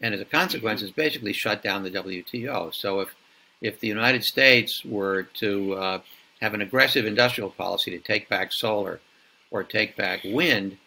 [0.00, 2.74] And as a consequence, has basically shut down the WTO.
[2.74, 3.14] So if,
[3.60, 6.00] if the United States were to uh,
[6.40, 9.00] have an aggressive industrial policy to take back solar
[9.50, 10.78] or take back wind,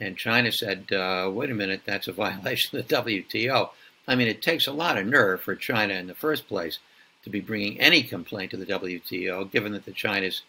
[0.00, 3.70] and China said, uh, wait a minute, that's a violation of the WTO.
[4.06, 6.78] I mean, it takes a lot of nerve for China in the first place
[7.24, 10.42] to be bringing any complaint to the WTO, given that the China's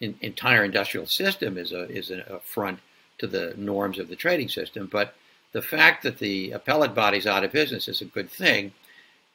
[0.00, 2.80] in, entire industrial system is a is an affront
[3.18, 4.88] to the norms of the trading system.
[4.90, 5.14] But
[5.52, 8.72] the fact that the appellate body's out of business is a good thing,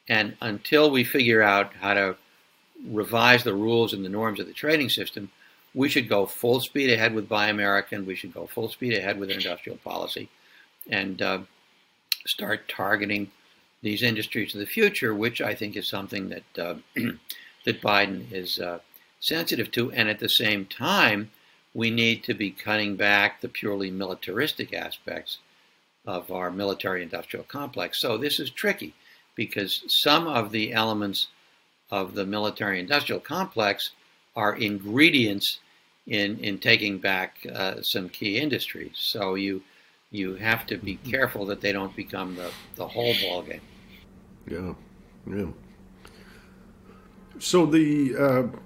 [0.08, 2.16] and until we figure out how to
[2.86, 5.30] revise the rules and the norms of the trading system,
[5.74, 8.06] we should go full speed ahead with Buy American.
[8.06, 10.28] We should go full speed ahead with industrial policy,
[10.88, 11.40] and uh,
[12.26, 13.30] start targeting
[13.82, 16.74] these industries of the future, which I think is something that uh,
[17.64, 18.78] that Biden is uh,
[19.20, 19.92] sensitive to.
[19.92, 21.30] And at the same time,
[21.74, 25.38] we need to be cutting back the purely militaristic aspects
[26.06, 28.00] of our military-industrial complex.
[28.00, 28.94] So this is tricky
[29.34, 31.28] because some of the elements
[31.90, 33.90] of the military-industrial complex
[34.34, 35.60] are ingredients
[36.06, 38.94] in in taking back uh, some key industries.
[38.96, 39.62] So you
[40.10, 43.60] you have to be careful that they don't become the, the whole ballgame.
[44.48, 44.74] Yeah,
[45.26, 45.46] yeah.
[47.38, 48.58] So the uh,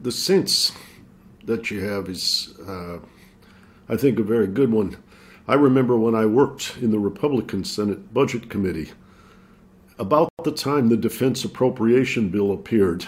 [0.00, 0.72] the sense
[1.44, 2.98] that you have is, uh,
[3.88, 4.96] I think, a very good one.
[5.48, 8.90] I remember when I worked in the Republican Senate Budget Committee,
[9.98, 13.04] about the time the Defense Appropriation Bill appeared,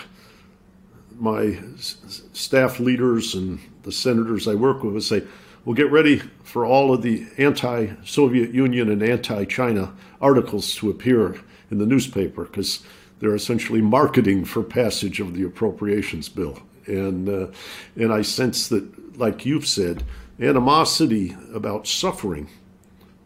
[1.18, 5.22] my s- staff leaders and the senators I work with would say,
[5.64, 10.90] We'll get ready for all of the anti Soviet Union and anti China articles to
[10.90, 11.40] appear
[11.70, 12.82] in the newspaper because
[13.20, 16.58] they're essentially marketing for passage of the appropriations bill.
[16.86, 17.46] And, uh,
[17.94, 20.02] and I sense that, like you've said,
[20.40, 22.48] animosity about suffering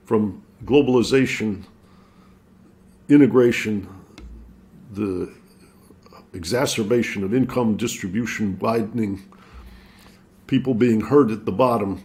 [0.05, 1.65] from globalization,
[3.09, 3.89] integration,
[4.93, 5.33] the
[6.35, 9.25] exacerbation of income distribution widening,
[10.47, 12.03] people being hurt at the bottom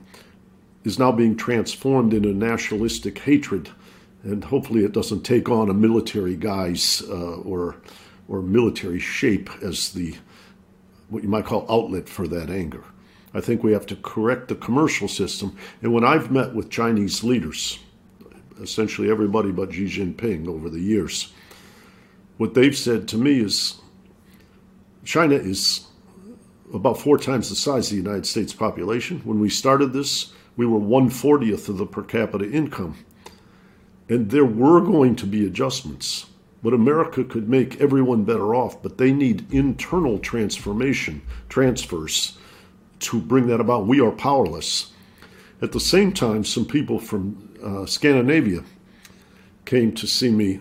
[0.83, 3.69] is now being transformed into nationalistic hatred,
[4.23, 7.75] and hopefully it doesn't take on a military guise uh, or
[8.27, 10.15] or military shape as the
[11.09, 12.83] what you might call outlet for that anger.
[13.33, 15.55] I think we have to correct the commercial system.
[15.81, 17.79] And when I've met with Chinese leaders,
[18.61, 21.33] essentially everybody but Xi Jinping over the years,
[22.37, 23.75] what they've said to me is
[25.03, 25.87] China is
[26.73, 29.21] about four times the size of the United States population.
[29.23, 32.97] When we started this, we were 140th of the per capita income.
[34.09, 36.27] And there were going to be adjustments.
[36.63, 42.37] But America could make everyone better off, but they need internal transformation, transfers
[42.99, 43.87] to bring that about.
[43.87, 44.91] We are powerless.
[45.61, 48.63] At the same time, some people from uh, Scandinavia
[49.65, 50.59] came to see me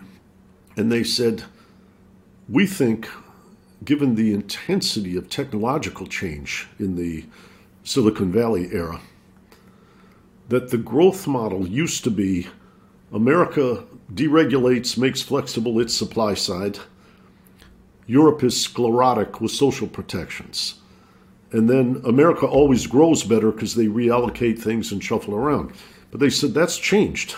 [0.75, 1.43] and they said,
[2.49, 3.07] We think,
[3.83, 7.25] given the intensity of technological change in the
[7.83, 9.01] Silicon Valley era,
[10.49, 12.47] that the growth model used to be
[13.11, 16.79] America deregulates, makes flexible its supply side.
[18.05, 20.75] Europe is sclerotic with social protections.
[21.51, 25.73] And then America always grows better because they reallocate things and shuffle around.
[26.09, 27.35] But they said that's changed.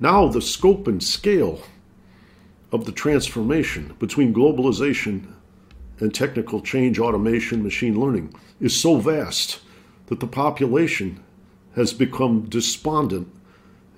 [0.00, 1.60] Now the scope and scale
[2.74, 5.32] of the transformation between globalization
[6.00, 9.60] and technical change, automation, machine learning is so vast
[10.06, 11.22] that the population
[11.76, 13.32] has become despondent.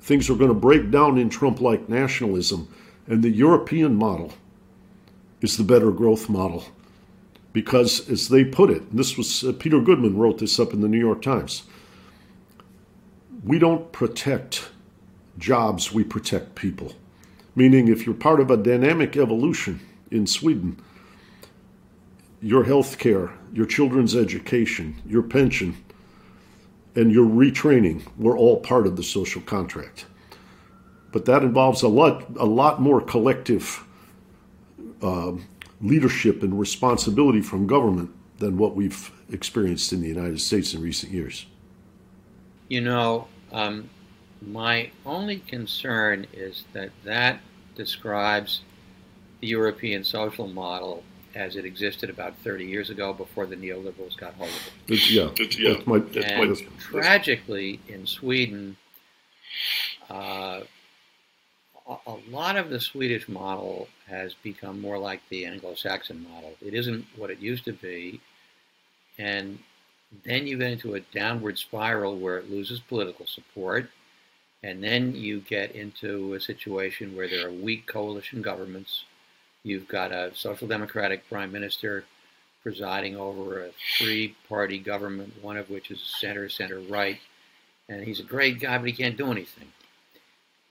[0.03, 2.69] Things are going to break down in Trump like nationalism,
[3.07, 4.35] and the European model
[5.41, 6.67] is the better growth model.
[7.55, 10.89] Because, as they put it, this was uh, Peter Goodman wrote this up in the
[10.89, 11.63] New York Times.
[13.43, 14.69] We don't protect
[15.39, 16.93] jobs, we protect people.
[17.57, 19.81] Meaning, if you're part of a dynamic evolution
[20.11, 20.81] in Sweden,
[22.43, 25.77] your health care, your children's education, your pension,
[26.95, 30.05] and your retraining were all part of the social contract.
[31.13, 33.83] But that involves a lot, a lot more collective
[35.03, 35.33] uh,
[35.81, 41.13] leadership and responsibility from government than what we've experienced in the United States in recent
[41.13, 41.47] years.
[42.69, 43.89] You know, um,
[44.41, 47.41] my only concern is that that
[47.75, 48.63] describes
[49.41, 51.03] the European social model
[51.35, 54.57] as it existed about 30 years ago before the neoliberals got hold of
[54.89, 54.95] it.
[54.95, 55.75] It's, yeah, it's, yeah.
[55.75, 58.77] That's my, that's and my, tragically, in Sweden,
[60.09, 60.61] uh,
[61.87, 66.55] a, a lot of the Swedish model has become more like the Anglo-Saxon model.
[66.65, 68.21] It isn't what it used to be,
[69.19, 69.59] and
[70.25, 73.91] then you get into a downward spiral where it loses political support,
[74.67, 79.05] and then you get into a situation where there are weak coalition governments.
[79.63, 82.05] You've got a social democratic prime minister
[82.65, 87.21] presiding over a three-party government, one of which is center, center right,
[87.89, 89.69] and he's a great guy, but he can't do anything.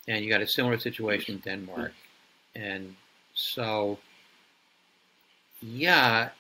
[0.10, 1.94] And you got a similar situation in Denmark,
[2.54, 2.98] and
[3.34, 3.98] so
[5.62, 6.32] yeah,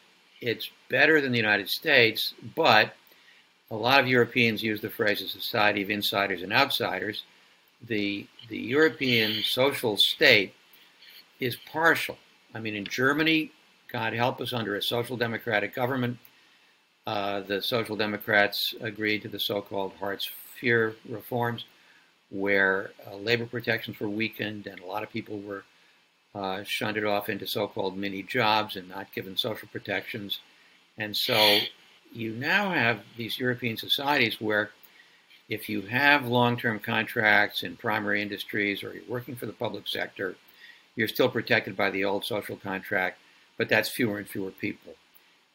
[0.41, 2.93] it's better than the United States, but
[3.71, 7.23] a lot of Europeans use the phrase a society of insiders and outsiders.
[7.87, 10.53] The, the European social state
[11.39, 12.17] is partial.
[12.53, 13.51] I mean, in Germany,
[13.91, 16.17] God help us, under a social democratic government,
[17.05, 20.29] uh, the social democrats agreed to the so-called Hartz
[20.61, 21.65] IV reforms,
[22.29, 25.63] where uh, labor protections were weakened and a lot of people were
[26.33, 30.39] uh, shunted off into so-called mini jobs and not given social protections.
[30.97, 31.59] And so
[32.11, 34.71] you now have these European societies where
[35.49, 40.35] if you have long-term contracts in primary industries or you're working for the public sector,
[40.95, 43.19] you're still protected by the old social contract,
[43.57, 44.93] but that's fewer and fewer people.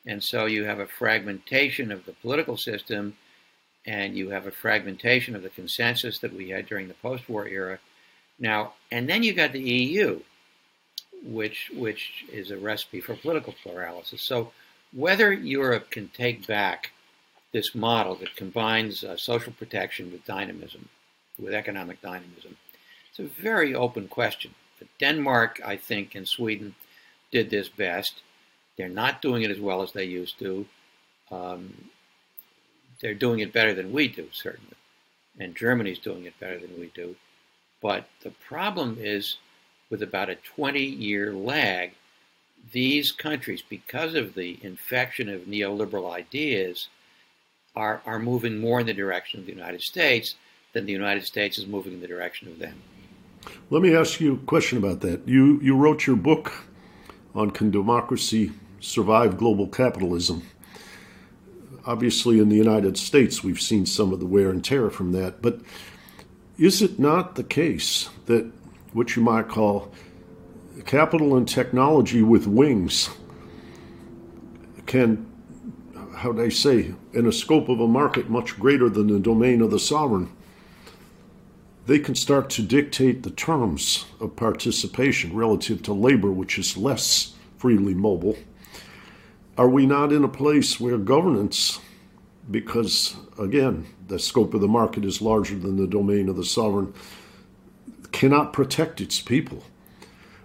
[0.06, 3.16] And so you have a fragmentation of the political system
[3.86, 7.78] and you have a fragmentation of the consensus that we had during the post-war era.
[8.38, 10.20] Now, and then you got the EU,
[11.24, 14.22] which which is a recipe for political paralysis.
[14.22, 14.52] So
[14.92, 16.92] whether Europe can take back
[17.52, 20.88] this model that combines uh, social protection with dynamism,
[21.38, 22.56] with economic dynamism,
[23.08, 24.54] it's a very open question.
[24.78, 26.74] But Denmark, I think, and Sweden
[27.30, 28.22] did this best.
[28.76, 30.66] They're not doing it as well as they used to.
[31.30, 31.90] Um,
[33.00, 34.76] they're doing it better than we do, certainly.
[35.38, 37.16] And Germany's doing it better than we do.
[37.80, 39.38] But the problem is
[39.88, 41.92] with about a 20 year lag,
[42.72, 46.88] these countries, because of the infection of neoliberal ideas,
[47.76, 50.34] are, are moving more in the direction of the United States
[50.72, 52.74] than the United States is moving in the direction of them.
[53.70, 55.26] Let me ask you a question about that.
[55.26, 56.52] You, you wrote your book
[57.34, 60.42] on Can Democracy Survive Global Capitalism?
[61.86, 65.40] Obviously, in the United States, we've seen some of the wear and tear from that.
[65.40, 65.60] But
[66.58, 68.52] is it not the case that
[68.92, 69.90] what you might call
[70.84, 73.10] capital and technology with wings
[74.86, 75.29] can,
[76.20, 79.70] how I say, in a scope of a market much greater than the domain of
[79.70, 80.30] the sovereign,
[81.86, 87.32] they can start to dictate the terms of participation relative to labor, which is less
[87.56, 88.36] freely mobile.
[89.56, 91.80] Are we not in a place where governance,
[92.50, 96.92] because again, the scope of the market is larger than the domain of the sovereign,
[98.12, 99.64] cannot protect its people.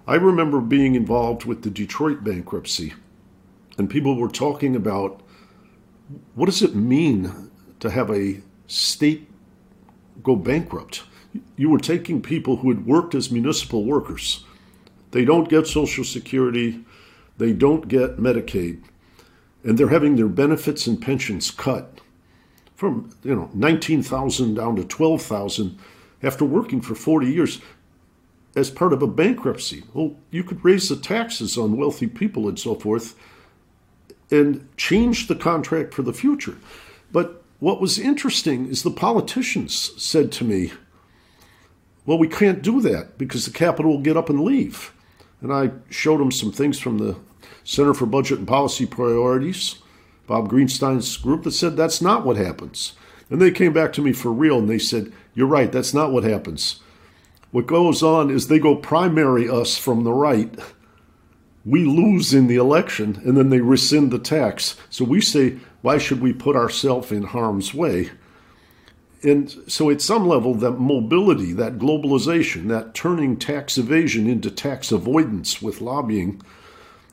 [0.08, 2.94] I remember being involved with the Detroit bankruptcy,
[3.78, 5.22] and people were talking about
[6.36, 9.28] what does it mean to have a state
[10.24, 11.04] go bankrupt?
[11.58, 14.46] You were taking people who had worked as municipal workers.
[15.12, 16.84] They don't get Social Security,
[17.38, 18.84] they don't get Medicaid,
[19.64, 22.02] and they're having their benefits and pensions cut
[22.76, 25.80] from you know 19,000 down to 12,000
[26.22, 27.62] after working for 40 years
[28.56, 29.84] as part of a bankruptcy.
[29.94, 33.16] Well, you could raise the taxes on wealthy people and so forth
[34.32, 36.58] and change the contract for the future.
[37.12, 40.72] But what was interesting is the politicians said to me,
[42.06, 44.94] well, we can't do that because the capital will get up and leave.
[45.42, 47.18] And I showed them some things from the
[47.64, 49.78] Center for Budget and Policy Priorities,
[50.28, 52.94] Bob Greenstein's group, that said that's not what happens.
[53.30, 56.12] And they came back to me for real and they said, You're right, that's not
[56.12, 56.80] what happens.
[57.52, 60.54] What goes on is they go primary us from the right.
[61.66, 64.76] We lose in the election and then they rescind the tax.
[64.90, 68.12] So we say, Why should we put ourselves in harm's way?
[69.24, 74.92] And so, at some level, that mobility, that globalization, that turning tax evasion into tax
[74.92, 76.44] avoidance with lobbying,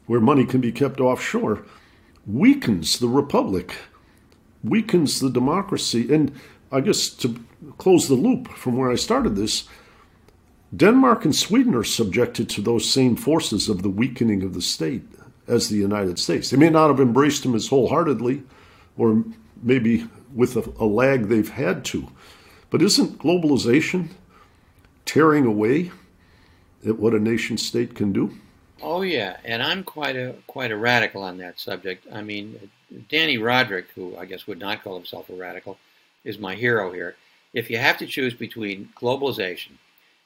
[0.06, 1.64] where money can be kept offshore,
[2.26, 3.74] weakens the republic,
[4.62, 6.12] weakens the democracy.
[6.12, 6.32] And
[6.70, 7.42] I guess to
[7.78, 9.66] close the loop from where I started this,
[10.74, 15.02] Denmark and Sweden are subjected to those same forces of the weakening of the state
[15.46, 16.48] as the United States.
[16.48, 18.42] They may not have embraced them as wholeheartedly,
[18.96, 19.22] or
[19.62, 22.08] maybe with a, a lag they've had to.
[22.70, 24.08] But isn't globalization
[25.04, 25.90] tearing away
[26.86, 28.34] at what a nation state can do?
[28.80, 32.06] Oh yeah, and I'm quite a quite a radical on that subject.
[32.12, 32.70] I mean,
[33.10, 35.78] Dani Rodrik, who I guess would not call himself a radical,
[36.24, 37.14] is my hero here.
[37.52, 39.72] If you have to choose between globalization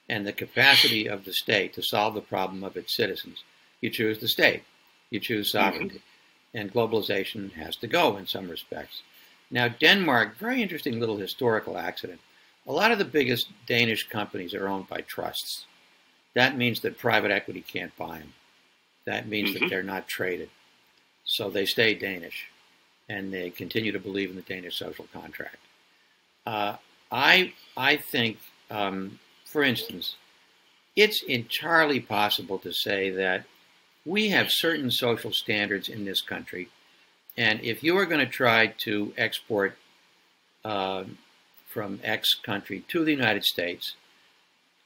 [0.08, 3.42] and the capacity of the state to solve the problem of its citizens,
[3.80, 4.62] you choose the state.
[5.10, 5.98] You choose sovereignty.
[5.98, 6.58] Mm-hmm.
[6.58, 9.02] And globalization has to go in some respects.
[9.50, 12.20] Now, Denmark, very interesting little historical accident.
[12.66, 15.66] A lot of the biggest Danish companies are owned by trusts.
[16.34, 18.32] That means that private equity can't buy them.
[19.04, 19.64] That means mm-hmm.
[19.64, 20.50] that they're not traded.
[21.24, 22.48] So they stay Danish
[23.08, 25.58] and they continue to believe in the Danish social contract.
[26.44, 26.76] Uh,
[27.10, 28.38] I, I think,
[28.70, 30.16] um, for instance,
[30.96, 33.44] it's entirely possible to say that
[34.04, 36.68] we have certain social standards in this country,
[37.36, 39.76] and if you are going to try to export
[40.64, 41.04] uh,
[41.68, 43.94] from X country to the United States,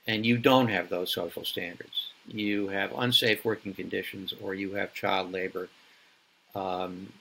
[0.07, 4.93] and you don't have those social standards, you have unsafe working conditions, or you have
[4.95, 5.69] child labor,
[6.55, 7.13] um,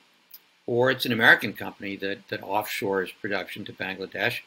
[0.65, 4.41] or it's an American company that, that offshores production to Bangladesh,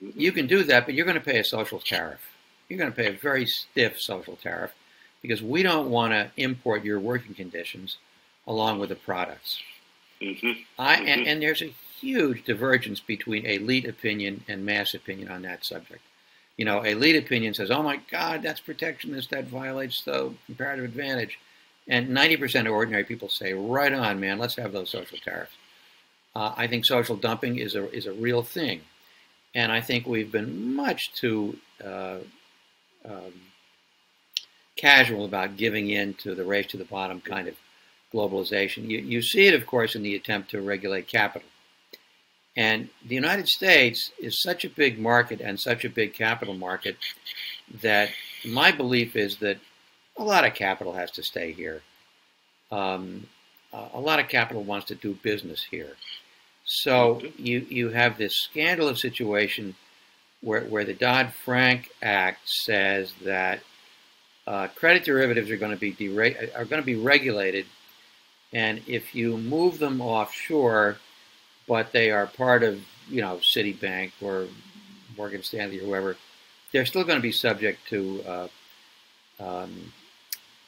[0.00, 2.31] you can do that, but you're going to pay a social tariff.
[2.72, 4.70] You're going to pay a very stiff social tariff
[5.20, 7.98] because we don't want to import your working conditions
[8.46, 9.62] along with the products.
[10.22, 10.52] Mm-hmm.
[10.78, 11.28] I, and, mm-hmm.
[11.28, 16.00] and there's a huge divergence between elite opinion and mass opinion on that subject.
[16.56, 19.28] You know, elite opinion says, "Oh my God, that's protectionist.
[19.28, 21.38] That violates the comparative advantage,"
[21.86, 24.38] and 90% of ordinary people say, "Right on, man.
[24.38, 25.52] Let's have those social tariffs."
[26.34, 28.80] Uh, I think social dumping is a is a real thing,
[29.54, 32.20] and I think we've been much too uh,
[33.04, 33.32] um,
[34.76, 37.54] casual about giving in to the race to the bottom kind of
[38.12, 38.88] globalization.
[38.88, 41.48] You, you see it, of course, in the attempt to regulate capital.
[42.56, 46.96] And the United States is such a big market and such a big capital market
[47.82, 48.10] that
[48.46, 49.58] my belief is that
[50.18, 51.82] a lot of capital has to stay here.
[52.70, 53.28] Um,
[53.72, 55.96] a lot of capital wants to do business here.
[56.64, 59.74] So you, you have this scandalous situation
[60.42, 63.60] where, where the Dodd Frank Act says that
[64.46, 65.92] uh, credit derivatives are going to be
[66.54, 67.64] are going to be regulated,
[68.52, 70.98] and if you move them offshore,
[71.68, 74.48] but they are part of you know Citibank or
[75.16, 76.16] Morgan Stanley or whoever,
[76.72, 78.48] they're still going to be subject to uh,
[79.38, 79.92] um,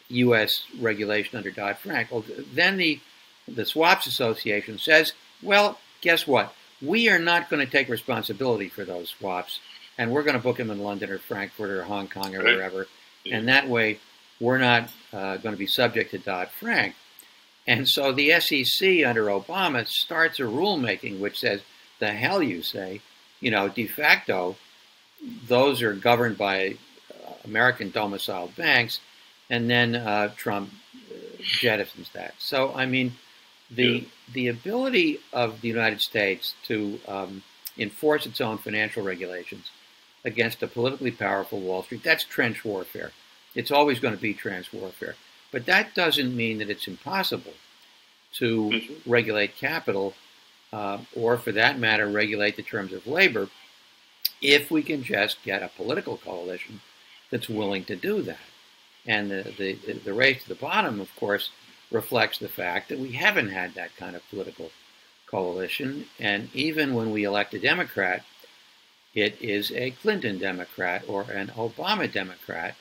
[0.09, 0.65] U.S.
[0.81, 2.13] regulation under Dodd Frank.
[2.13, 3.01] Well, then the
[3.49, 5.13] the Swaps Association says,
[5.43, 6.55] well, guess what?
[6.85, 9.61] We are not going to take responsibility for those swaps,
[9.97, 12.87] and we're going to book them in London or Frankfurt or Hong Kong or wherever
[13.31, 13.99] and that way
[14.41, 16.95] we're not uh, going to be subject to Dodd Frank.
[17.67, 21.63] And so the SEC under Obama starts a rulemaking which says,
[21.99, 23.01] the hell you say,
[23.41, 24.57] you know, de facto,
[25.47, 26.77] those are governed by
[27.11, 29.01] uh, American domiciled banks,
[29.49, 32.35] and then uh, Trump uh, jettisons that.
[32.39, 33.15] So, I mean,
[33.71, 37.43] the the ability of the United States to um,
[37.79, 39.71] enforce its own financial regulations
[40.25, 42.03] against a politically powerful Wall Street.
[42.03, 43.13] That's trench warfare.
[43.55, 45.17] It's always going to be trench warfare.
[45.53, 47.55] But that doesn't mean that it's impossible
[48.35, 49.11] to mm-hmm.
[49.11, 50.15] regulate capital,
[50.73, 53.49] uh, or for that matter, regulate the terms of labor,
[54.41, 56.81] if we can just get a political coalition
[57.31, 58.39] that's willing to do that.
[59.07, 61.51] And the, the, the race to the bottom, of course,
[61.95, 64.71] reflects the fact that we haven't had that kind of political
[65.27, 66.07] coalition.
[66.19, 68.25] And even when we elect a Democrat,
[69.15, 72.75] it is a Clinton Democrat or an Obama Democrat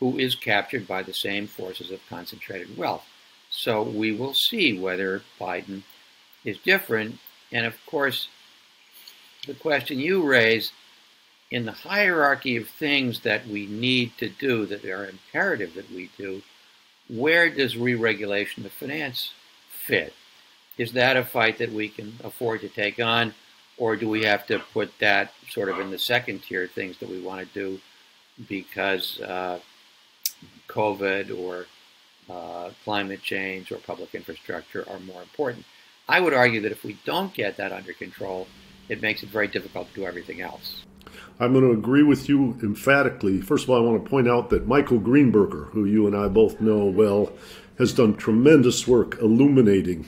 [0.00, 3.04] who is captured by the same forces of concentrated wealth.
[3.50, 5.82] So we will see whether Biden
[6.44, 7.18] is different.
[7.52, 8.28] And of course,
[9.46, 10.72] the question you raise
[11.50, 16.10] in the hierarchy of things that we need to do, that are imperative that we
[16.16, 16.42] do,
[17.08, 19.32] where does re regulation of finance
[19.68, 20.14] fit?
[20.78, 23.34] Is that a fight that we can afford to take on?
[23.76, 27.08] Or do we have to put that sort of in the second tier things that
[27.08, 27.80] we want to do
[28.48, 29.58] because uh,
[30.68, 31.66] COVID or
[32.30, 35.64] uh, climate change or public infrastructure are more important?
[36.08, 38.46] I would argue that if we don't get that under control,
[38.88, 40.84] it makes it very difficult to do everything else.
[41.40, 43.40] I'm going to agree with you emphatically.
[43.40, 46.28] First of all, I want to point out that Michael Greenberger, who you and I
[46.28, 47.32] both know well,
[47.78, 50.06] has done tremendous work illuminating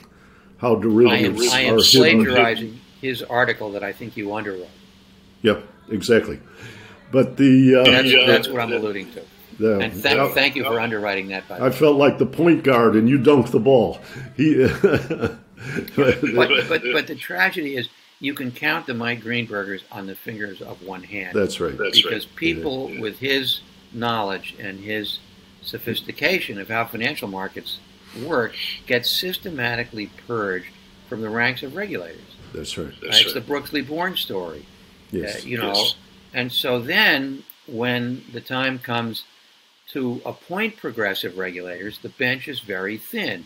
[0.57, 4.67] how derivatives I am, I am are plagiarizing his article that I think you underwrote.
[5.41, 6.39] Yep, exactly.
[7.11, 9.23] But the uh, that's, that's, what I'm alluding to.
[9.59, 11.47] The, and th- uh, thank you for underwriting that.
[11.47, 13.99] By I felt like the point guard, and you dunked the ball.
[14.35, 14.55] He,
[15.95, 16.21] but,
[16.69, 17.89] but, but the tragedy is
[18.19, 21.35] you can count the Mike Greenbergers on the fingers of one hand.
[21.35, 21.77] That's right.
[21.77, 22.35] That's because right.
[22.35, 23.01] people yeah.
[23.01, 23.61] with his
[23.93, 25.19] knowledge and his
[25.61, 27.79] sophistication of how financial markets
[28.25, 28.55] work
[28.85, 30.67] get systematically purged
[31.09, 32.21] from the ranks of regulators.
[32.53, 32.93] That's right.
[33.01, 34.65] That's It's the Brooksley Born story.
[35.11, 35.43] Yes.
[35.43, 35.95] Uh, you know, yes.
[36.33, 39.23] and so then when the time comes
[39.89, 43.45] to appoint progressive regulators, the bench is very thin.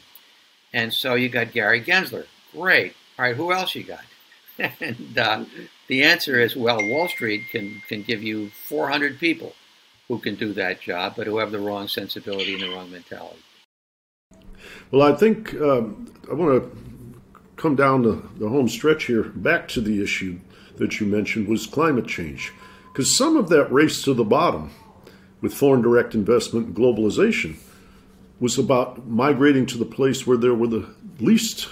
[0.73, 2.25] And so you got Gary Gensler.
[2.51, 2.95] Great.
[3.19, 4.03] All right, who else you got?
[4.79, 5.45] And uh,
[5.87, 9.53] the answer is, well, Wall Street can, can give you 400 people
[10.07, 13.39] who can do that job, but who have the wrong sensibility and the wrong mentality.
[14.91, 16.77] Well, I think um, I want to
[17.55, 20.39] come down the, the home stretch here back to the issue
[20.77, 22.51] that you mentioned was climate change.
[22.91, 24.71] Because some of that race to the bottom
[25.39, 27.55] with foreign direct investment and globalization
[28.39, 30.89] was about migrating to the place where there were the
[31.19, 31.69] least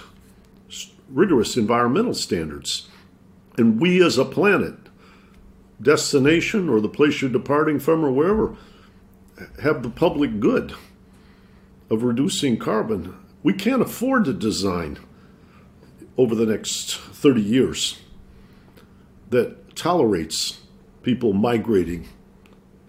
[1.10, 2.88] rigorous environmental standards.
[3.56, 4.74] And we as a planet,
[5.80, 8.56] destination or the place you're departing from or wherever,
[9.62, 10.74] have the public good
[11.90, 13.16] of reducing carbon.
[13.42, 14.98] We can't afford to design
[16.16, 18.00] over the next 30 years
[19.30, 20.60] that tolerates
[21.02, 22.08] people migrating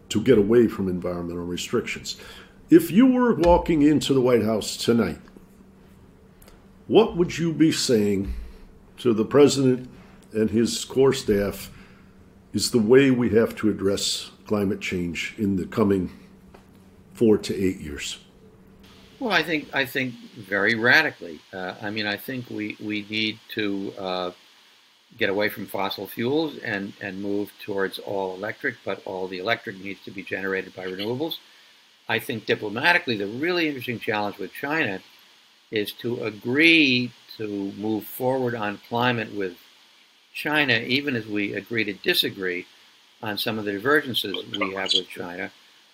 [0.10, 2.18] to get away from environmental restrictions.
[2.70, 5.20] If you were walking into the White House tonight,
[6.92, 8.34] what would you be saying
[8.98, 9.90] to the president
[10.34, 11.72] and his core staff
[12.52, 16.12] is the way we have to address climate change in the coming
[17.14, 18.18] four to eight years?
[19.22, 21.40] Well, I think I think very radically.
[21.54, 24.32] Uh, I mean, I think we we need to uh,
[25.18, 29.78] get away from fossil fuels and and move towards all electric, but all the electric
[29.82, 31.36] needs to be generated by renewables.
[32.10, 35.00] I think diplomatically, the really interesting challenge with China
[35.72, 39.58] is to agree to move forward on climate with
[40.34, 42.66] China, even as we agree to disagree
[43.22, 45.52] on some of the divergences we have with China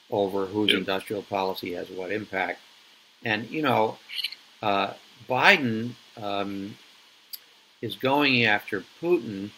[0.10, 2.60] over whose industrial policy has what impact.
[3.24, 3.98] And, you know,
[4.62, 4.94] uh,
[5.30, 6.78] Biden um,
[7.82, 9.52] is going after Putin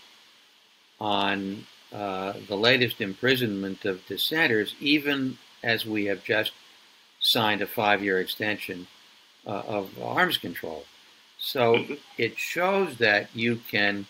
[0.99, 6.51] on uh, the latest imprisonment of dissenters, even as we have just
[7.20, 8.88] signed a five year extension
[9.46, 10.86] uh, of arms control.
[11.38, 11.94] So mm-hmm.
[12.18, 14.06] it shows that you can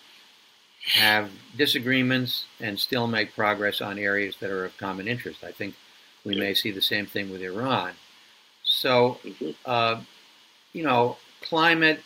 [0.93, 5.43] have disagreements and still make progress on areas that are of common interest.
[5.43, 5.75] I think
[6.25, 7.93] we may see the same thing with Iran.
[8.63, 9.51] So, mm-hmm.
[9.65, 10.01] uh,
[10.73, 12.01] you know, climate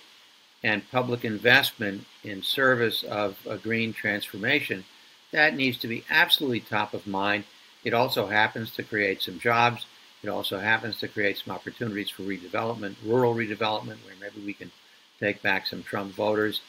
[0.63, 4.85] and public investment in service of a green transformation,
[5.31, 7.43] that needs to be absolutely top of mind.
[7.83, 9.85] It also happens to create some jobs.
[10.23, 14.71] It also happens to create some opportunities for redevelopment, rural redevelopment, where maybe we can
[15.19, 16.61] take back some Trump voters.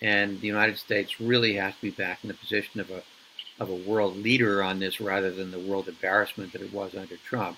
[0.00, 3.02] And the United States really has to be back in the position of a
[3.58, 7.16] of a world leader on this rather than the world embarrassment that it was under
[7.16, 7.56] Trump.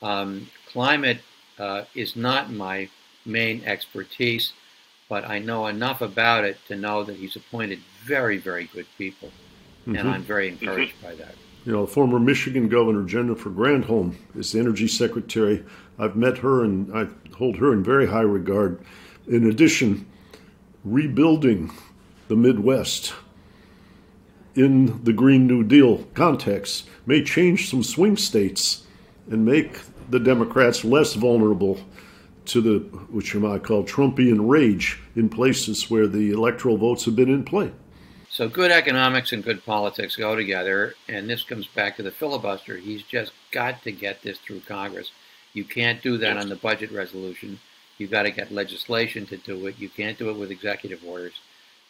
[0.00, 1.18] Um, climate
[1.58, 2.88] uh, is not my
[3.24, 4.52] main expertise,
[5.08, 9.30] but I know enough about it to know that he's appointed very, very good people.
[9.80, 9.96] Mm-hmm.
[9.96, 11.06] And I'm very encouraged mm-hmm.
[11.06, 11.34] by that.
[11.66, 15.64] You know, former Michigan Governor Jennifer Granholm is the Energy Secretary.
[15.98, 18.80] I've met her and I hold her in very high regard.
[19.26, 20.06] In addition,
[20.84, 21.72] rebuilding
[22.28, 23.14] the Midwest
[24.54, 28.84] in the Green New Deal context may change some swing states
[29.28, 31.80] and make the Democrats less vulnerable
[32.44, 32.78] to the,
[33.10, 37.42] which you might call Trumpian rage in places where the electoral votes have been in
[37.42, 37.72] play.
[38.36, 42.76] So good economics and good politics go together, and this comes back to the filibuster.
[42.76, 45.10] He's just got to get this through Congress.
[45.54, 47.60] You can't do that on the budget resolution.
[47.96, 49.78] You've got to get legislation to do it.
[49.78, 51.32] You can't do it with executive orders.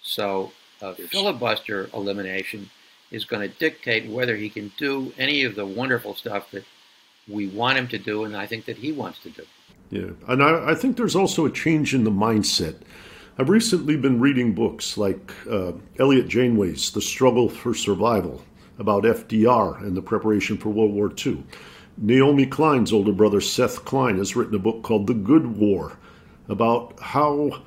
[0.02, 2.70] So a filibuster elimination
[3.10, 6.64] is going to dictate whether he can do any of the wonderful stuff that
[7.26, 9.42] we want him to do, and I think that he wants to do.
[9.90, 12.76] Yeah, and I, I think there's also a change in the mindset
[13.38, 18.42] I've recently been reading books like uh, Eliot Janeway's The Struggle for Survival
[18.78, 21.44] about FDR and the preparation for World War II.
[21.98, 25.98] Naomi Klein's older brother, Seth Klein, has written a book called The Good War
[26.48, 27.62] about how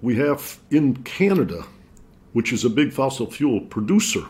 [0.00, 1.66] we have in Canada,
[2.32, 4.24] which is a big fossil fuel producer,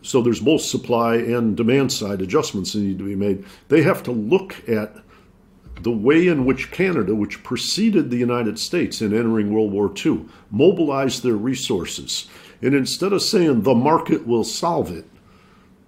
[0.00, 3.44] so there's both supply and demand side adjustments that need to be made.
[3.68, 4.96] They have to look at
[5.82, 10.26] the way in which Canada, which preceded the United States in entering World War II,
[10.50, 12.28] mobilized their resources.
[12.62, 15.06] And instead of saying the market will solve it,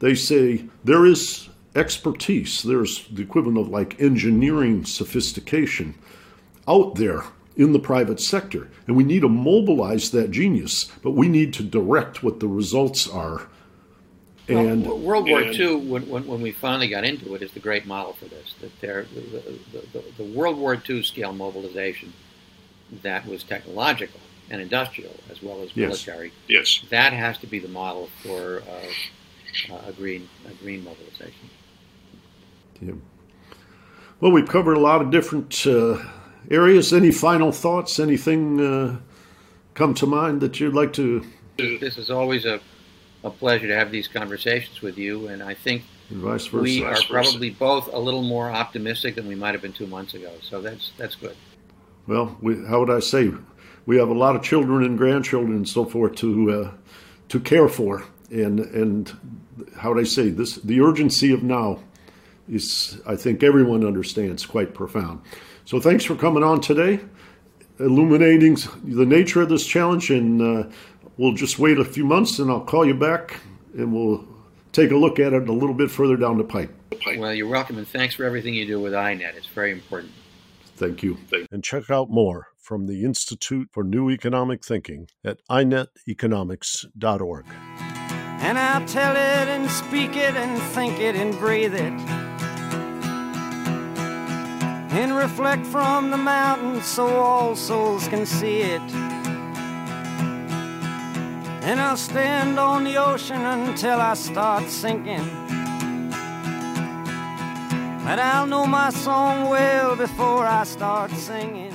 [0.00, 5.94] they say there is expertise, there's the equivalent of like engineering sophistication
[6.68, 7.24] out there
[7.56, 8.68] in the private sector.
[8.86, 13.08] And we need to mobilize that genius, but we need to direct what the results
[13.08, 13.48] are
[14.48, 17.52] And well, World War and, II, when, when, when, we finally got into it, is
[17.52, 18.54] the great model for this.
[18.60, 22.12] That there, the, the, the, the World War II scale mobilization
[23.02, 24.20] that was technological
[24.50, 26.32] and industrial as well as military.
[26.48, 26.82] Yes.
[26.82, 26.90] yes.
[26.90, 31.48] That has to be the model for uh, uh, a green a green mobilization.
[32.80, 32.92] Yeah.
[34.20, 35.98] Well, we've covered a lot of different uh,
[36.50, 36.92] areas.
[36.92, 37.98] Any final thoughts?
[37.98, 38.98] Anything uh,
[39.74, 41.24] come to mind that you'd like to?
[41.56, 42.60] This is always a,
[43.24, 47.50] a pleasure to have these conversations with you, and I think versa, we are probably
[47.50, 50.32] both a little more optimistic than we might have been two months ago.
[50.42, 51.36] So that's that's good.
[52.06, 53.32] Well, we, how would I say?
[53.86, 56.72] We have a lot of children and grandchildren and so forth to uh,
[57.28, 59.12] to care for, and and
[59.76, 60.56] how would I say this?
[60.56, 61.80] The urgency of now
[62.48, 65.20] is, I think, everyone understands quite profound.
[65.64, 67.00] So thanks for coming on today,
[67.78, 70.68] illuminating the nature of this challenge, and uh,
[71.16, 73.40] we'll just wait a few months, and I'll call you back,
[73.76, 74.26] and we'll
[74.72, 76.72] take a look at it a little bit further down the pipe.
[77.18, 79.34] Well, you're welcome, and thanks for everything you do with INET.
[79.36, 80.12] It's very important.
[80.76, 81.18] Thank you.
[81.50, 87.46] And check out more from the Institute for New Economic Thinking at ineteconomics.org.
[88.44, 91.92] And I'll tell it and speak it and think it and breathe it.
[94.92, 99.21] And reflect from the mountains so all souls can see it.
[101.64, 105.24] And I'll stand on the ocean until I start sinking.
[108.04, 111.71] But I'll know my song well before I start singing.